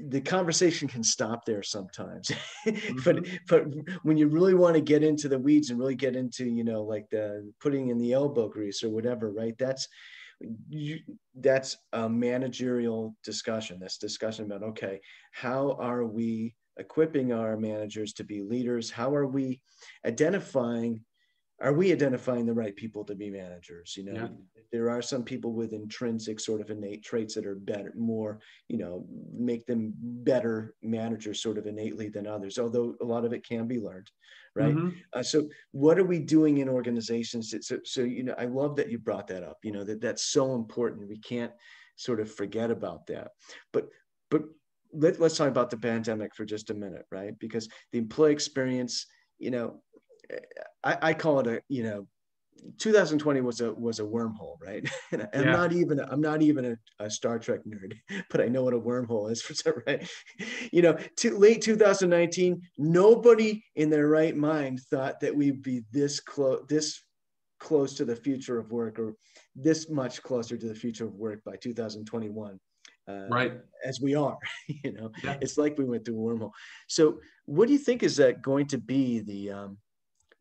the 0.07 0.21
conversation 0.21 0.87
can 0.87 1.03
stop 1.03 1.45
there 1.45 1.63
sometimes 1.63 2.31
mm-hmm. 2.65 2.97
but 3.03 3.25
but 3.47 3.65
when 4.03 4.17
you 4.17 4.27
really 4.27 4.53
want 4.53 4.75
to 4.75 4.81
get 4.81 5.03
into 5.03 5.27
the 5.27 5.37
weeds 5.37 5.69
and 5.69 5.79
really 5.79 5.95
get 5.95 6.15
into 6.15 6.45
you 6.45 6.63
know 6.63 6.81
like 6.81 7.09
the 7.11 7.51
putting 7.59 7.89
in 7.89 7.97
the 7.97 8.13
elbow 8.13 8.47
grease 8.47 8.83
or 8.83 8.89
whatever 8.89 9.31
right 9.31 9.57
that's 9.59 9.87
you, 10.69 10.99
that's 11.35 11.77
a 11.93 12.09
managerial 12.09 13.15
discussion. 13.23 13.79
That's 13.79 13.97
discussion 13.97 14.45
about 14.45 14.63
okay, 14.63 14.99
how 15.31 15.77
are 15.79 16.05
we 16.05 16.55
equipping 16.77 17.31
our 17.33 17.57
managers 17.57 18.13
to 18.13 18.23
be 18.23 18.41
leaders? 18.41 18.89
How 18.89 19.13
are 19.15 19.27
we 19.27 19.61
identifying? 20.05 21.03
Are 21.61 21.73
we 21.73 21.91
identifying 21.91 22.45
the 22.45 22.53
right 22.53 22.75
people 22.75 23.03
to 23.05 23.15
be 23.15 23.29
managers? 23.29 23.95
You 23.95 24.05
know, 24.05 24.13
yeah. 24.13 24.27
there 24.71 24.89
are 24.89 25.01
some 25.01 25.23
people 25.23 25.53
with 25.53 25.73
intrinsic 25.73 26.39
sort 26.39 26.61
of 26.61 26.69
innate 26.71 27.03
traits 27.03 27.35
that 27.35 27.45
are 27.45 27.55
better, 27.55 27.93
more, 27.95 28.39
you 28.67 28.77
know, 28.77 29.05
make 29.33 29.65
them 29.65 29.93
better 29.95 30.75
managers 30.81 31.41
sort 31.41 31.57
of 31.57 31.67
innately 31.67 32.09
than 32.09 32.25
others, 32.25 32.57
although 32.57 32.95
a 33.01 33.05
lot 33.05 33.25
of 33.25 33.33
it 33.33 33.47
can 33.47 33.67
be 33.67 33.79
learned 33.79 34.09
right 34.55 34.75
mm-hmm. 34.75 34.89
uh, 35.13 35.23
so 35.23 35.47
what 35.71 35.97
are 35.97 36.03
we 36.03 36.19
doing 36.19 36.57
in 36.57 36.67
organizations 36.67 37.51
that, 37.51 37.63
so, 37.63 37.79
so 37.83 38.01
you 38.01 38.23
know 38.23 38.35
i 38.37 38.45
love 38.45 38.75
that 38.75 38.89
you 38.89 38.97
brought 38.97 39.27
that 39.27 39.43
up 39.43 39.57
you 39.63 39.71
know 39.71 39.83
that 39.83 40.01
that's 40.01 40.25
so 40.25 40.55
important 40.55 41.07
we 41.07 41.17
can't 41.19 41.53
sort 41.95 42.19
of 42.19 42.31
forget 42.31 42.71
about 42.71 43.05
that 43.07 43.29
but 43.71 43.87
but 44.29 44.43
let, 44.93 45.19
let's 45.21 45.37
talk 45.37 45.47
about 45.47 45.69
the 45.69 45.77
pandemic 45.77 46.35
for 46.35 46.45
just 46.45 46.69
a 46.69 46.73
minute 46.73 47.05
right 47.11 47.37
because 47.39 47.69
the 47.91 47.97
employee 47.97 48.33
experience 48.33 49.05
you 49.39 49.51
know 49.51 49.81
I, 50.83 50.97
I 51.01 51.13
call 51.13 51.39
it 51.39 51.47
a 51.47 51.61
you 51.67 51.83
know 51.83 52.07
2020 52.77 53.41
was 53.41 53.61
a 53.61 53.73
was 53.73 53.99
a 53.99 54.03
wormhole, 54.03 54.57
right? 54.61 54.87
And 55.11 55.27
I'm 55.33 55.45
yeah. 55.45 55.51
not 55.51 55.73
even 55.73 55.99
I'm 55.99 56.21
not 56.21 56.41
even 56.41 56.65
a, 56.65 57.03
a, 57.03 57.09
Star 57.09 57.39
Trek 57.39 57.61
nerd, 57.67 57.93
but 58.29 58.41
I 58.41 58.47
know 58.47 58.63
what 58.63 58.73
a 58.73 58.79
wormhole 58.79 59.31
is 59.31 59.41
for 59.47 59.53
some 59.53 59.73
right. 59.87 60.07
You 60.71 60.81
know, 60.81 60.97
to, 61.17 61.37
late 61.37 61.61
2019, 61.61 62.61
nobody 62.77 63.63
in 63.75 63.89
their 63.89 64.07
right 64.07 64.35
mind 64.35 64.79
thought 64.89 65.19
that 65.21 65.35
we'd 65.35 65.61
be 65.61 65.83
this 65.91 66.19
close 66.19 66.63
this 66.67 67.03
close 67.59 67.93
to 67.93 68.05
the 68.05 68.15
future 68.15 68.57
of 68.57 68.71
work 68.71 68.97
or 68.97 69.13
this 69.55 69.89
much 69.89 70.21
closer 70.23 70.57
to 70.57 70.67
the 70.67 70.75
future 70.75 71.05
of 71.05 71.13
work 71.13 71.43
by 71.43 71.55
2021. 71.57 72.59
Uh, 73.07 73.27
right 73.31 73.53
as 73.83 73.99
we 73.99 74.13
are 74.13 74.37
you 74.67 74.93
know 74.93 75.09
yeah. 75.23 75.35
it's 75.41 75.57
like 75.57 75.75
we 75.75 75.83
went 75.83 76.05
through 76.05 76.15
a 76.15 76.33
wormhole 76.33 76.51
so 76.87 77.19
what 77.45 77.65
do 77.65 77.73
you 77.73 77.79
think 77.79 78.03
is 78.03 78.15
that 78.15 78.43
going 78.43 78.67
to 78.67 78.77
be 78.77 79.21
the 79.21 79.49
um, 79.49 79.75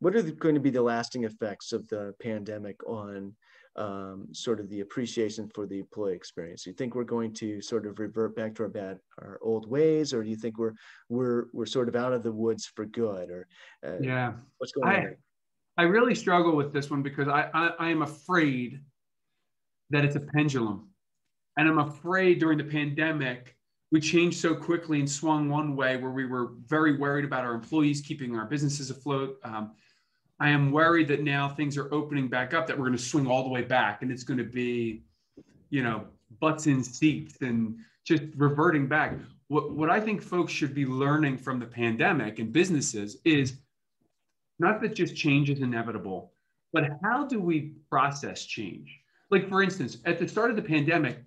what 0.01 0.17
are 0.17 0.23
the, 0.23 0.33
going 0.33 0.55
to 0.55 0.61
be 0.61 0.71
the 0.71 0.83
lasting 0.83 1.25
effects 1.25 1.73
of 1.73 1.87
the 1.89 2.15
pandemic 2.21 2.77
on 2.87 3.35
um, 3.77 4.27
sort 4.33 4.59
of 4.59 4.69
the 4.69 4.81
appreciation 4.81 5.49
for 5.55 5.67
the 5.67 5.79
employee 5.79 6.15
experience? 6.15 6.65
Do 6.65 6.71
you 6.71 6.77
think 6.77 6.95
we're 6.95 7.05
going 7.05 7.33
to 7.35 7.61
sort 7.61 7.87
of 7.87 7.99
revert 7.99 8.35
back 8.35 8.55
to 8.57 8.65
our 8.65 8.69
bad, 8.69 8.99
our 9.19 9.39
old 9.43 9.71
ways, 9.71 10.13
or 10.13 10.25
do 10.25 10.31
you 10.31 10.37
think 10.37 10.59
we're 10.59 10.75
we're 11.09 11.45
we're 11.53 11.67
sort 11.67 11.89
of 11.89 11.97
out 11.97 12.13
of 12.13 12.23
the 12.23 12.33
woods 12.33 12.67
for 12.75 12.87
good? 12.87 13.31
Or 13.31 13.47
uh, 13.87 14.01
yeah, 14.01 14.33
what's 14.59 14.73
going 14.73 14.89
I, 14.89 14.97
on? 14.97 15.03
There? 15.03 15.19
I 15.77 15.83
really 15.85 16.15
struggle 16.15 16.57
with 16.57 16.73
this 16.73 16.91
one 16.91 17.03
because 17.03 17.29
I, 17.29 17.49
I 17.55 17.71
I 17.79 17.89
am 17.91 18.03
afraid 18.03 18.81
that 19.91 20.05
it's 20.05 20.17
a 20.17 20.21
pendulum, 20.21 20.89
and 21.57 21.69
I'm 21.69 21.79
afraid 21.79 22.41
during 22.41 22.59
the 22.59 22.65
pandemic 22.65 23.57
we 23.93 24.01
changed 24.01 24.39
so 24.39 24.55
quickly 24.55 25.01
and 25.01 25.11
swung 25.11 25.49
one 25.49 25.75
way 25.75 25.97
where 25.97 26.13
we 26.13 26.25
were 26.25 26.53
very 26.67 26.97
worried 26.97 27.25
about 27.25 27.45
our 27.45 27.55
employees 27.55 28.01
keeping 28.01 28.37
our 28.37 28.45
businesses 28.45 28.91
afloat. 28.91 29.39
Um, 29.43 29.73
I 30.41 30.49
am 30.49 30.73
worried 30.73 31.09
that 31.09 31.23
now 31.23 31.51
things 31.51 31.77
are 31.77 31.93
opening 31.93 32.27
back 32.27 32.55
up, 32.55 32.67
that 32.67 32.79
we're 32.79 32.87
going 32.87 32.97
to 32.97 33.05
swing 33.05 33.27
all 33.27 33.43
the 33.43 33.51
way 33.51 33.63
back 33.63 34.01
and 34.01 34.11
it's 34.11 34.25
going 34.25 34.39
to 34.39 34.45
be, 34.45 35.03
you 35.69 35.83
know, 35.83 36.07
butts 36.41 36.67
in 36.67 36.83
seats 36.83 37.43
and 37.43 37.77
just 38.07 38.23
reverting 38.37 38.89
back. 38.89 39.15
What, 39.49 39.73
what 39.73 39.91
I 39.91 40.01
think 40.01 40.23
folks 40.23 40.51
should 40.51 40.75
be 40.75 40.87
learning 40.87 41.37
from 41.37 41.59
the 41.59 41.67
pandemic 41.67 42.39
and 42.39 42.51
businesses 42.53 43.19
is 43.27 43.59
not 44.59 44.81
that 44.81 44.95
just 44.95 45.15
change 45.15 45.51
is 45.51 45.61
inevitable, 45.61 46.33
but 46.73 46.85
how 47.03 47.27
do 47.27 47.39
we 47.39 47.75
process 47.91 48.47
change? 48.47 48.99
Like, 49.31 49.47
for 49.47 49.63
instance, 49.63 49.99
at 50.07 50.19
the 50.19 50.27
start 50.27 50.49
of 50.49 50.57
the 50.57 50.63
pandemic, 50.63 51.23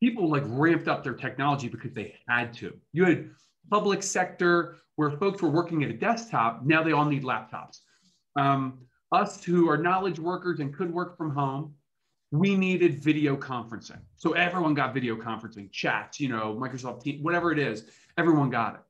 people 0.00 0.28
like 0.28 0.42
ramped 0.46 0.88
up 0.88 1.04
their 1.04 1.14
technology 1.14 1.68
because 1.68 1.92
they 1.92 2.16
had 2.26 2.52
to. 2.54 2.74
You 2.92 3.04
had 3.04 3.30
public 3.70 4.02
sector 4.02 4.78
where 4.96 5.12
folks 5.12 5.40
were 5.40 5.50
working 5.50 5.84
at 5.84 5.90
a 5.90 5.94
desktop, 5.94 6.64
now 6.64 6.82
they 6.82 6.92
all 6.92 7.04
need 7.04 7.22
laptops 7.22 7.78
um, 8.36 8.78
us 9.12 9.42
who 9.44 9.68
are 9.68 9.78
knowledge 9.78 10.18
workers 10.18 10.60
and 10.60 10.74
could 10.74 10.92
work 10.92 11.16
from 11.16 11.30
home, 11.30 11.74
we 12.30 12.56
needed 12.56 13.02
video 13.02 13.36
conferencing. 13.36 14.00
So 14.16 14.32
everyone 14.32 14.74
got 14.74 14.92
video 14.92 15.16
conferencing, 15.16 15.70
chats, 15.70 16.18
you 16.18 16.28
know, 16.28 16.54
Microsoft 16.54 17.02
Teams, 17.02 17.22
whatever 17.22 17.52
it 17.52 17.58
is, 17.58 17.84
everyone 18.18 18.50
got 18.50 18.74
it. 18.74 18.80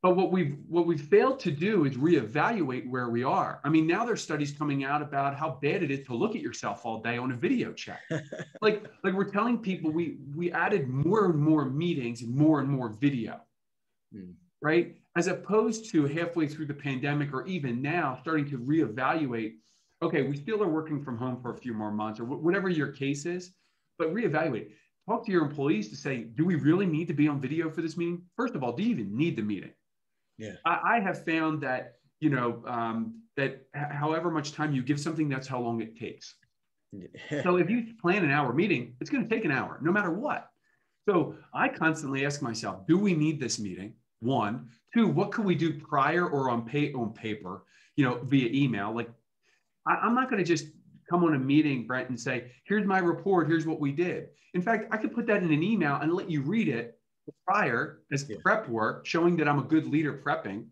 But 0.00 0.14
what 0.14 0.30
we've 0.30 0.56
what 0.68 0.86
we've 0.86 1.00
failed 1.00 1.40
to 1.40 1.50
do 1.50 1.84
is 1.84 1.96
reevaluate 1.96 2.88
where 2.88 3.08
we 3.08 3.24
are. 3.24 3.60
I 3.64 3.68
mean, 3.68 3.84
now 3.88 4.06
there's 4.06 4.22
studies 4.22 4.52
coming 4.52 4.84
out 4.84 5.02
about 5.02 5.34
how 5.34 5.58
bad 5.60 5.82
it 5.82 5.90
is 5.90 6.06
to 6.06 6.14
look 6.14 6.36
at 6.36 6.40
yourself 6.40 6.86
all 6.86 7.02
day 7.02 7.18
on 7.18 7.32
a 7.32 7.36
video 7.36 7.72
chat. 7.72 7.98
like 8.62 8.84
like 9.02 9.14
we're 9.14 9.30
telling 9.30 9.58
people 9.58 9.90
we 9.90 10.18
we 10.36 10.52
added 10.52 10.88
more 10.88 11.24
and 11.24 11.34
more 11.34 11.64
meetings 11.64 12.22
and 12.22 12.32
more 12.32 12.60
and 12.60 12.68
more 12.68 12.90
video. 12.90 13.40
Hmm. 14.12 14.30
Right? 14.62 14.96
As 15.18 15.26
opposed 15.26 15.90
to 15.90 16.06
halfway 16.06 16.46
through 16.46 16.66
the 16.66 16.74
pandemic 16.74 17.34
or 17.34 17.46
even 17.46 17.82
now 17.82 18.16
starting 18.22 18.48
to 18.48 18.58
reevaluate 18.58 19.54
okay, 20.02 20.22
we 20.22 20.36
still 20.36 20.62
are 20.62 20.68
working 20.68 21.02
from 21.02 21.18
home 21.18 21.40
for 21.40 21.52
a 21.52 21.56
few 21.56 21.74
more 21.74 21.90
months 21.90 22.20
or 22.20 22.24
whatever 22.24 22.68
your 22.68 22.88
case 22.88 23.26
is, 23.26 23.52
but 23.98 24.14
reevaluate. 24.14 24.68
Talk 25.08 25.24
to 25.26 25.32
your 25.32 25.42
employees 25.42 25.88
to 25.88 25.96
say, 25.96 26.22
do 26.22 26.44
we 26.44 26.54
really 26.54 26.86
need 26.86 27.08
to 27.08 27.14
be 27.14 27.28
on 27.28 27.40
video 27.40 27.70
for 27.70 27.82
this 27.82 27.96
meeting? 27.96 28.22
First 28.36 28.54
of 28.54 28.62
all, 28.62 28.72
do 28.72 28.82
you 28.82 28.90
even 28.90 29.16
need 29.16 29.36
the 29.36 29.42
meeting? 29.42 29.72
Yeah. 30.36 30.52
I, 30.64 30.96
I 30.96 31.00
have 31.00 31.24
found 31.24 31.62
that, 31.62 31.94
you 32.20 32.30
know, 32.30 32.62
um, 32.66 33.22
that 33.36 33.66
however 33.74 34.30
much 34.30 34.52
time 34.52 34.72
you 34.72 34.82
give 34.82 35.00
something, 35.00 35.28
that's 35.28 35.48
how 35.48 35.60
long 35.60 35.80
it 35.80 35.98
takes. 35.98 36.34
Yeah. 36.92 37.42
So 37.42 37.56
if 37.56 37.68
you 37.70 37.86
plan 38.00 38.24
an 38.24 38.30
hour 38.30 38.52
meeting, 38.52 38.94
it's 39.00 39.10
going 39.10 39.26
to 39.26 39.34
take 39.34 39.44
an 39.44 39.50
hour, 39.50 39.78
no 39.82 39.90
matter 39.90 40.10
what. 40.10 40.48
So 41.08 41.34
I 41.54 41.68
constantly 41.68 42.26
ask 42.26 42.42
myself, 42.42 42.86
do 42.86 42.98
we 42.98 43.14
need 43.14 43.40
this 43.40 43.58
meeting? 43.58 43.94
One, 44.20 44.68
two, 44.94 45.06
what 45.08 45.32
could 45.32 45.44
we 45.44 45.54
do 45.54 45.78
prior 45.78 46.26
or 46.26 46.50
on 46.50 46.64
pay 46.64 46.92
on 46.92 47.12
paper, 47.12 47.64
you 47.96 48.04
know, 48.04 48.20
via 48.24 48.48
email? 48.50 48.94
Like 48.94 49.10
I, 49.86 50.06
am 50.06 50.14
not 50.14 50.30
going 50.30 50.42
to 50.42 50.44
just 50.44 50.68
come 51.08 51.24
on 51.24 51.34
a 51.34 51.38
meeting, 51.38 51.86
Brent, 51.86 52.08
and 52.08 52.18
say, 52.20 52.52
here's 52.64 52.86
my 52.86 52.98
report, 52.98 53.48
here's 53.48 53.66
what 53.66 53.80
we 53.80 53.92
did. 53.92 54.28
In 54.54 54.62
fact, 54.62 54.88
I 54.92 54.96
could 54.96 55.14
put 55.14 55.26
that 55.26 55.42
in 55.42 55.52
an 55.52 55.62
email 55.62 55.96
and 55.96 56.12
let 56.12 56.30
you 56.30 56.42
read 56.42 56.68
it 56.68 56.98
prior 57.46 58.00
as 58.12 58.26
yeah. 58.28 58.36
prep 58.42 58.68
work, 58.68 59.06
showing 59.06 59.36
that 59.36 59.48
I'm 59.48 59.58
a 59.58 59.62
good 59.62 59.86
leader 59.86 60.22
prepping. 60.24 60.66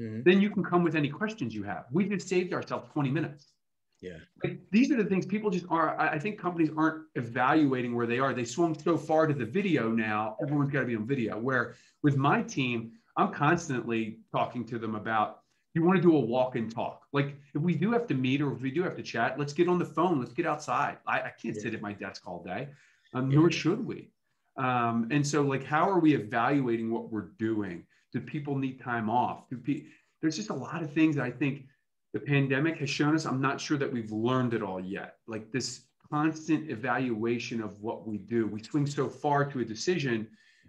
Mm-hmm. 0.00 0.22
Then 0.24 0.40
you 0.40 0.50
can 0.50 0.64
come 0.64 0.82
with 0.82 0.94
any 0.94 1.08
questions 1.08 1.54
you 1.54 1.64
have. 1.64 1.86
We 1.92 2.08
just 2.08 2.28
saved 2.28 2.52
ourselves 2.52 2.88
20 2.92 3.10
minutes. 3.10 3.52
Yeah. 4.00 4.18
Like, 4.44 4.60
these 4.70 4.92
are 4.92 4.96
the 4.96 5.04
things 5.04 5.26
people 5.26 5.50
just 5.50 5.66
are. 5.70 5.98
I 5.98 6.18
think 6.20 6.38
companies 6.38 6.70
aren't 6.76 7.04
evaluating 7.16 7.96
where 7.96 8.06
they 8.06 8.20
are. 8.20 8.32
They 8.32 8.44
swung 8.44 8.78
so 8.78 8.96
far 8.96 9.26
to 9.26 9.34
the 9.34 9.44
video 9.44 9.90
now, 9.90 10.36
everyone's 10.40 10.70
got 10.70 10.80
to 10.80 10.86
be 10.86 10.94
on 10.94 11.04
video. 11.04 11.36
Where 11.36 11.74
with 12.04 12.16
my 12.16 12.42
team, 12.42 12.92
I'm 13.18 13.32
constantly 13.32 14.20
talking 14.32 14.64
to 14.66 14.78
them 14.78 14.94
about 14.94 15.40
you 15.74 15.84
want 15.84 15.96
to 15.96 16.02
do 16.02 16.16
a 16.16 16.20
walk 16.20 16.56
and 16.56 16.72
talk. 16.72 17.02
Like 17.12 17.34
if 17.54 17.60
we 17.60 17.74
do 17.74 17.92
have 17.92 18.06
to 18.06 18.14
meet 18.14 18.40
or 18.40 18.52
if 18.52 18.62
we 18.62 18.70
do 18.70 18.82
have 18.84 18.96
to 18.96 19.02
chat, 19.02 19.38
let's 19.38 19.52
get 19.52 19.68
on 19.68 19.78
the 19.78 19.84
phone. 19.84 20.18
Let's 20.18 20.32
get 20.32 20.46
outside. 20.46 20.98
I, 21.06 21.20
I 21.20 21.32
can't 21.40 21.54
yeah. 21.56 21.62
sit 21.62 21.74
at 21.74 21.82
my 21.82 21.92
desk 21.92 22.22
all 22.26 22.42
day, 22.42 22.68
um, 23.14 23.30
yeah. 23.30 23.38
nor 23.38 23.50
should 23.50 23.84
we. 23.84 24.10
Um, 24.56 25.08
and 25.10 25.26
so, 25.26 25.42
like, 25.42 25.64
how 25.64 25.88
are 25.88 26.00
we 26.00 26.14
evaluating 26.14 26.90
what 26.90 27.12
we're 27.12 27.30
doing? 27.38 27.84
Do 28.12 28.20
people 28.20 28.56
need 28.56 28.80
time 28.80 29.10
off? 29.10 29.48
Do 29.50 29.56
pe- 29.56 29.84
There's 30.20 30.36
just 30.36 30.50
a 30.50 30.54
lot 30.54 30.82
of 30.82 30.92
things 30.92 31.18
I 31.18 31.30
think 31.30 31.66
the 32.12 32.20
pandemic 32.20 32.78
has 32.78 32.90
shown 32.90 33.14
us. 33.14 33.26
I'm 33.26 33.40
not 33.40 33.60
sure 33.60 33.76
that 33.78 33.92
we've 33.92 34.10
learned 34.10 34.54
it 34.54 34.62
all 34.62 34.80
yet. 34.80 35.16
Like 35.26 35.52
this 35.52 35.82
constant 36.10 36.70
evaluation 36.70 37.60
of 37.60 37.80
what 37.82 38.06
we 38.06 38.16
do. 38.18 38.46
We 38.46 38.62
swing 38.62 38.86
so 38.86 39.08
far 39.08 39.44
to 39.44 39.60
a 39.60 39.64
decision, 39.64 40.26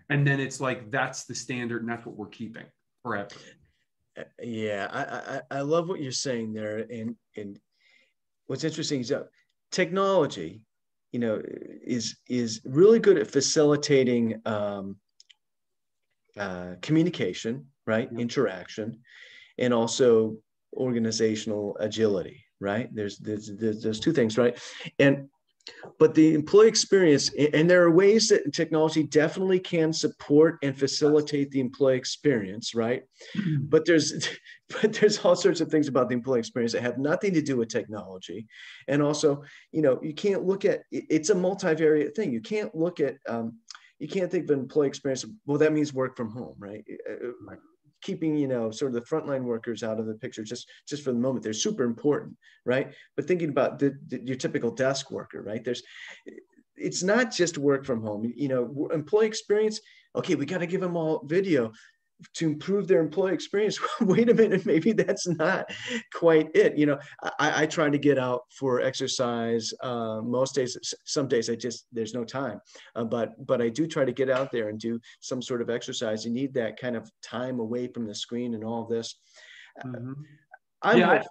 and 0.10 0.26
then 0.26 0.40
it's 0.40 0.60
like 0.60 0.90
that's 0.92 1.26
the 1.26 1.36
standard, 1.36 1.82
and 1.82 1.90
that's 1.90 2.06
what 2.06 2.16
we're 2.16 2.28
keeping 2.28 2.66
forever. 3.04 3.30
Yeah, 4.44 4.88
I, 4.92 5.36
I, 5.36 5.60
I 5.60 5.62
love 5.62 5.88
what 5.88 6.02
you're 6.02 6.12
saying 6.12 6.54
there, 6.54 6.80
and 6.80 7.16
and 7.38 7.60
what's 8.48 8.64
interesting 8.64 9.02
is 9.02 9.10
that 9.10 9.28
technology, 9.72 10.66
you 11.12 11.20
know, 11.20 11.42
is 11.46 12.18
is 12.28 12.62
really 12.66 13.00
good 13.00 13.18
at 13.18 13.28
facilitating 13.28 14.42
um, 14.46 14.98
uh, 16.38 16.74
communication, 16.82 17.68
right, 17.86 18.10
interaction, 18.18 19.00
and 19.58 19.74
also 19.74 20.38
organizational 20.74 21.78
agility, 21.80 22.44
right? 22.60 22.94
There's, 22.94 23.18
there's 23.20 23.56
there's 23.58 23.82
there's 23.82 24.00
two 24.00 24.14
things, 24.14 24.38
right, 24.38 24.60
and 24.98 25.30
but 26.00 26.16
the 26.16 26.34
employee 26.34 26.68
experience 26.68 27.32
and 27.54 27.70
there 27.70 27.84
are 27.84 27.92
ways 27.92 28.30
that 28.30 28.54
technology 28.54 29.04
definitely 29.04 29.60
can 29.60 29.94
support 29.94 30.58
and 30.64 30.78
facilitate 30.78 31.52
the 31.52 31.60
employee 31.60 31.98
experience 31.98 32.74
right? 32.74 33.04
Mm-hmm. 33.38 33.66
but 33.68 33.86
there's 33.86 34.30
but 34.82 34.94
there's 34.94 35.20
all 35.20 35.36
sorts 35.36 35.62
of 35.62 35.70
things 35.70 35.88
about 35.88 36.10
the 36.10 36.16
employee 36.16 36.40
experience 36.40 36.74
that 36.74 36.84
have 36.84 36.98
nothing 36.98 37.34
to 37.34 37.42
do 37.42 37.58
with 37.58 37.70
technology. 37.70 38.48
And 38.88 39.02
also 39.02 39.44
you 39.72 39.82
know 39.82 40.00
you 40.02 40.14
can't 40.14 40.46
look 40.46 40.66
at 40.66 40.82
it's 40.92 41.30
a 41.30 41.36
multivariate 41.36 42.16
thing. 42.16 42.32
You 42.32 42.42
can't 42.42 42.74
look 42.76 43.00
at 43.00 43.16
um, 43.28 43.58
you 44.00 44.08
can't 44.08 44.32
think 44.32 44.46
of 44.46 44.52
an 44.52 44.60
employee 44.60 44.88
experience 44.88 45.26
well 45.46 45.58
that 45.58 45.74
means 45.74 45.94
work 45.94 46.16
from 46.16 46.32
home 46.32 46.56
right, 46.58 46.84
uh, 47.10 47.28
uh, 47.28 47.56
keeping 48.02 48.36
you 48.36 48.48
know 48.48 48.72
sort 48.72 48.94
of 48.94 49.02
the 49.02 49.08
frontline 49.10 49.44
workers 49.44 49.84
out 49.84 50.00
of 50.00 50.06
the 50.06 50.16
picture 50.16 50.44
just 50.44 50.70
just 50.88 51.04
for 51.04 51.12
the 51.12 51.20
moment. 51.20 51.44
They're 51.44 51.54
super 51.54 51.84
important 51.84 52.36
right? 52.66 52.94
But 53.16 53.28
thinking 53.28 53.50
about 53.50 53.80
the, 53.80 53.98
the, 54.08 54.22
your 54.26 54.36
typical 54.36 54.72
desk 54.72 55.12
worker 55.12 55.42
right? 55.42 55.64
There's 55.64 55.84
it's 56.76 57.04
not 57.04 57.32
just 57.32 57.58
work 57.58 57.86
from 57.86 58.02
home. 58.02 58.32
You 58.36 58.48
know 58.48 58.90
employee 58.94 59.28
experience 59.28 59.82
okay 60.16 60.36
we 60.36 60.46
got 60.46 60.60
to 60.60 60.66
give 60.66 60.82
them 60.82 60.98
all 60.98 61.24
video 61.26 61.72
to 62.34 62.48
improve 62.48 62.88
their 62.88 63.00
employee 63.00 63.34
experience 63.34 63.80
wait 64.02 64.30
a 64.30 64.34
minute 64.34 64.66
maybe 64.66 64.92
that's 64.92 65.28
not 65.28 65.70
quite 66.14 66.50
it 66.54 66.78
you 66.78 66.86
know 66.86 67.00
i, 67.40 67.64
I 67.64 67.66
try 67.66 67.90
to 67.90 67.98
get 67.98 68.18
out 68.18 68.42
for 68.58 68.82
exercise 68.82 69.74
uh, 69.82 70.22
most 70.22 70.56
days 70.56 70.78
some 71.06 71.28
days 71.28 71.50
i 71.50 71.56
just 71.56 71.88
there's 71.92 72.14
no 72.14 72.26
time 72.26 72.60
uh, 72.96 73.06
but 73.06 73.46
but 73.46 73.62
i 73.62 73.70
do 73.70 73.88
try 73.88 74.04
to 74.04 74.12
get 74.12 74.30
out 74.30 74.52
there 74.52 74.70
and 74.70 74.80
do 74.80 75.00
some 75.20 75.42
sort 75.42 75.62
of 75.62 75.70
exercise. 75.70 76.26
You 76.26 76.32
need 76.32 76.54
that 76.54 76.80
kind 76.80 76.96
of 76.96 77.10
time 77.22 77.60
away 77.60 77.88
from 77.88 78.06
the 78.06 78.16
screen 78.16 78.54
and 78.54 78.64
all 78.64 78.86
this. 78.86 79.20
Uh, 79.84 79.88
mm-hmm. 79.88 80.14
I'm 80.82 80.98
yeah, 80.98 81.10
I, 81.10 81.24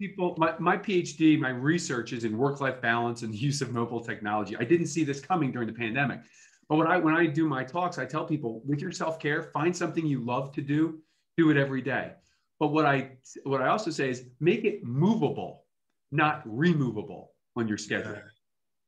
people 0.00 0.34
my, 0.38 0.54
my 0.58 0.78
phd 0.78 1.38
my 1.38 1.50
research 1.50 2.12
is 2.14 2.24
in 2.24 2.38
work-life 2.38 2.80
balance 2.80 3.22
and 3.22 3.34
use 3.48 3.60
of 3.60 3.72
mobile 3.72 4.00
technology. 4.00 4.56
I 4.56 4.64
didn't 4.64 4.86
see 4.86 5.04
this 5.04 5.20
coming 5.20 5.52
during 5.52 5.68
the 5.68 5.74
pandemic 5.74 6.20
but 6.68 6.76
when 6.76 6.86
I 6.86 6.98
when 6.98 7.14
I 7.14 7.26
do 7.26 7.46
my 7.46 7.64
talks, 7.64 7.98
I 7.98 8.04
tell 8.06 8.24
people 8.24 8.62
with 8.64 8.80
your 8.80 8.92
self 8.92 9.18
care, 9.18 9.42
find 9.42 9.76
something 9.76 10.06
you 10.06 10.20
love 10.20 10.52
to 10.52 10.62
do, 10.62 11.00
do 11.36 11.50
it 11.50 11.56
every 11.56 11.82
day. 11.82 12.12
But 12.58 12.68
what 12.68 12.86
I 12.86 13.12
what 13.44 13.60
I 13.62 13.68
also 13.68 13.90
say 13.90 14.10
is 14.10 14.24
make 14.40 14.64
it 14.64 14.84
movable, 14.84 15.64
not 16.12 16.42
removable 16.44 17.32
on 17.56 17.68
your 17.68 17.78
schedule. 17.78 18.16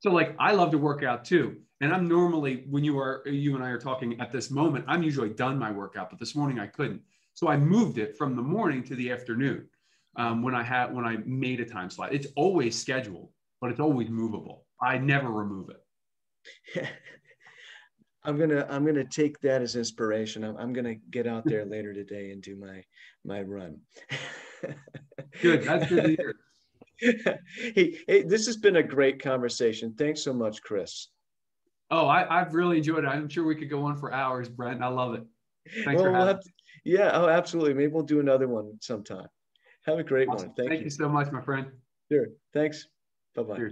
So 0.01 0.11
like 0.11 0.35
I 0.39 0.53
love 0.53 0.71
to 0.71 0.79
work 0.79 1.03
out 1.03 1.25
too. 1.25 1.57
And 1.81 1.93
I'm 1.93 2.09
normally 2.09 2.65
when 2.71 2.85
you 2.85 2.99
are 2.99 3.23
you 3.27 3.55
and 3.55 3.65
I 3.65 3.69
are 3.69 3.79
talking 3.79 4.19
at 4.21 4.33
this 4.33 4.51
moment, 4.51 4.85
I'm 4.89 5.03
usually 5.03 5.31
done 5.31 5.59
my 5.59 5.71
workout, 5.71 6.11
but 6.11 6.19
this 6.19 6.35
morning 6.35 6.59
I 6.59 6.67
couldn't. 6.67 7.03
So 7.35 7.49
I 7.49 7.57
moved 7.59 7.99
it 7.99 8.17
from 8.17 8.35
the 8.35 8.43
morning 8.43 8.83
to 8.85 8.95
the 8.95 9.11
afternoon 9.11 9.69
um, 10.17 10.43
when 10.43 10.55
I 10.55 10.63
had 10.63 10.95
when 10.95 11.05
I 11.05 11.19
made 11.27 11.61
a 11.61 11.67
time 11.67 11.91
slot. 11.91 12.15
It's 12.15 12.29
always 12.37 12.81
scheduled, 12.81 13.31
but 13.61 13.71
it's 13.71 13.81
always 13.81 14.09
movable. 14.09 14.65
I 14.81 14.97
never 14.99 15.31
remove 15.31 15.71
it. 15.71 16.87
I'm 18.27 18.37
gonna 18.37 18.67
I'm 18.69 18.85
gonna 18.85 19.05
take 19.05 19.41
that 19.41 19.63
as 19.63 19.77
inspiration. 19.77 20.43
I'm, 20.43 20.57
I'm 20.57 20.73
gonna 20.73 20.97
get 21.11 21.27
out 21.27 21.45
there 21.45 21.65
later 21.75 21.95
today 21.95 22.33
and 22.33 22.43
do 22.43 22.57
my 22.57 22.83
my 23.25 23.41
run. 23.41 23.79
good. 25.41 25.63
That's 25.63 25.89
good 25.89 26.03
to 26.03 26.17
hear. 26.17 26.35
hey, 27.75 27.99
hey, 28.09 28.23
this 28.23 28.47
has 28.47 28.57
been 28.57 28.77
a 28.77 28.83
great 28.83 29.23
conversation. 29.23 29.95
Thanks 29.97 30.23
so 30.23 30.33
much, 30.33 30.61
Chris. 30.63 31.09
Oh, 31.91 32.09
I, 32.09 32.27
have 32.39 32.55
really 32.55 32.79
enjoyed 32.79 33.05
it. 33.05 33.09
I'm 33.09 33.29
sure 33.29 33.45
we 33.45 33.55
could 33.55 33.71
go 33.71 33.85
on 33.85 33.97
for 33.97 34.13
hours, 34.13 34.49
Brent. 34.49 34.83
I 34.83 34.89
love 34.89 35.15
it. 35.15 35.23
Thanks 35.85 36.03
well, 36.03 36.11
for 36.11 36.13
having 36.13 36.27
we'll 36.27 36.43
to, 36.43 36.51
Yeah, 36.85 37.11
oh, 37.13 37.29
absolutely. 37.29 37.75
Maybe 37.75 37.93
we'll 37.93 38.03
do 38.03 38.19
another 38.19 38.49
one 38.49 38.73
sometime. 38.81 39.29
Have 39.85 39.99
a 39.99 40.03
great 40.03 40.29
awesome. 40.29 40.49
one. 40.49 40.57
Thank, 40.57 40.71
Thank 40.71 40.81
you. 40.81 40.85
you 40.87 40.91
so 40.91 41.09
much, 41.09 41.31
my 41.31 41.43
friend. 41.43 41.69
Sure. 42.11 42.27
Thanks. 42.53 42.89
Bye 43.37 43.43
bye. 43.43 43.71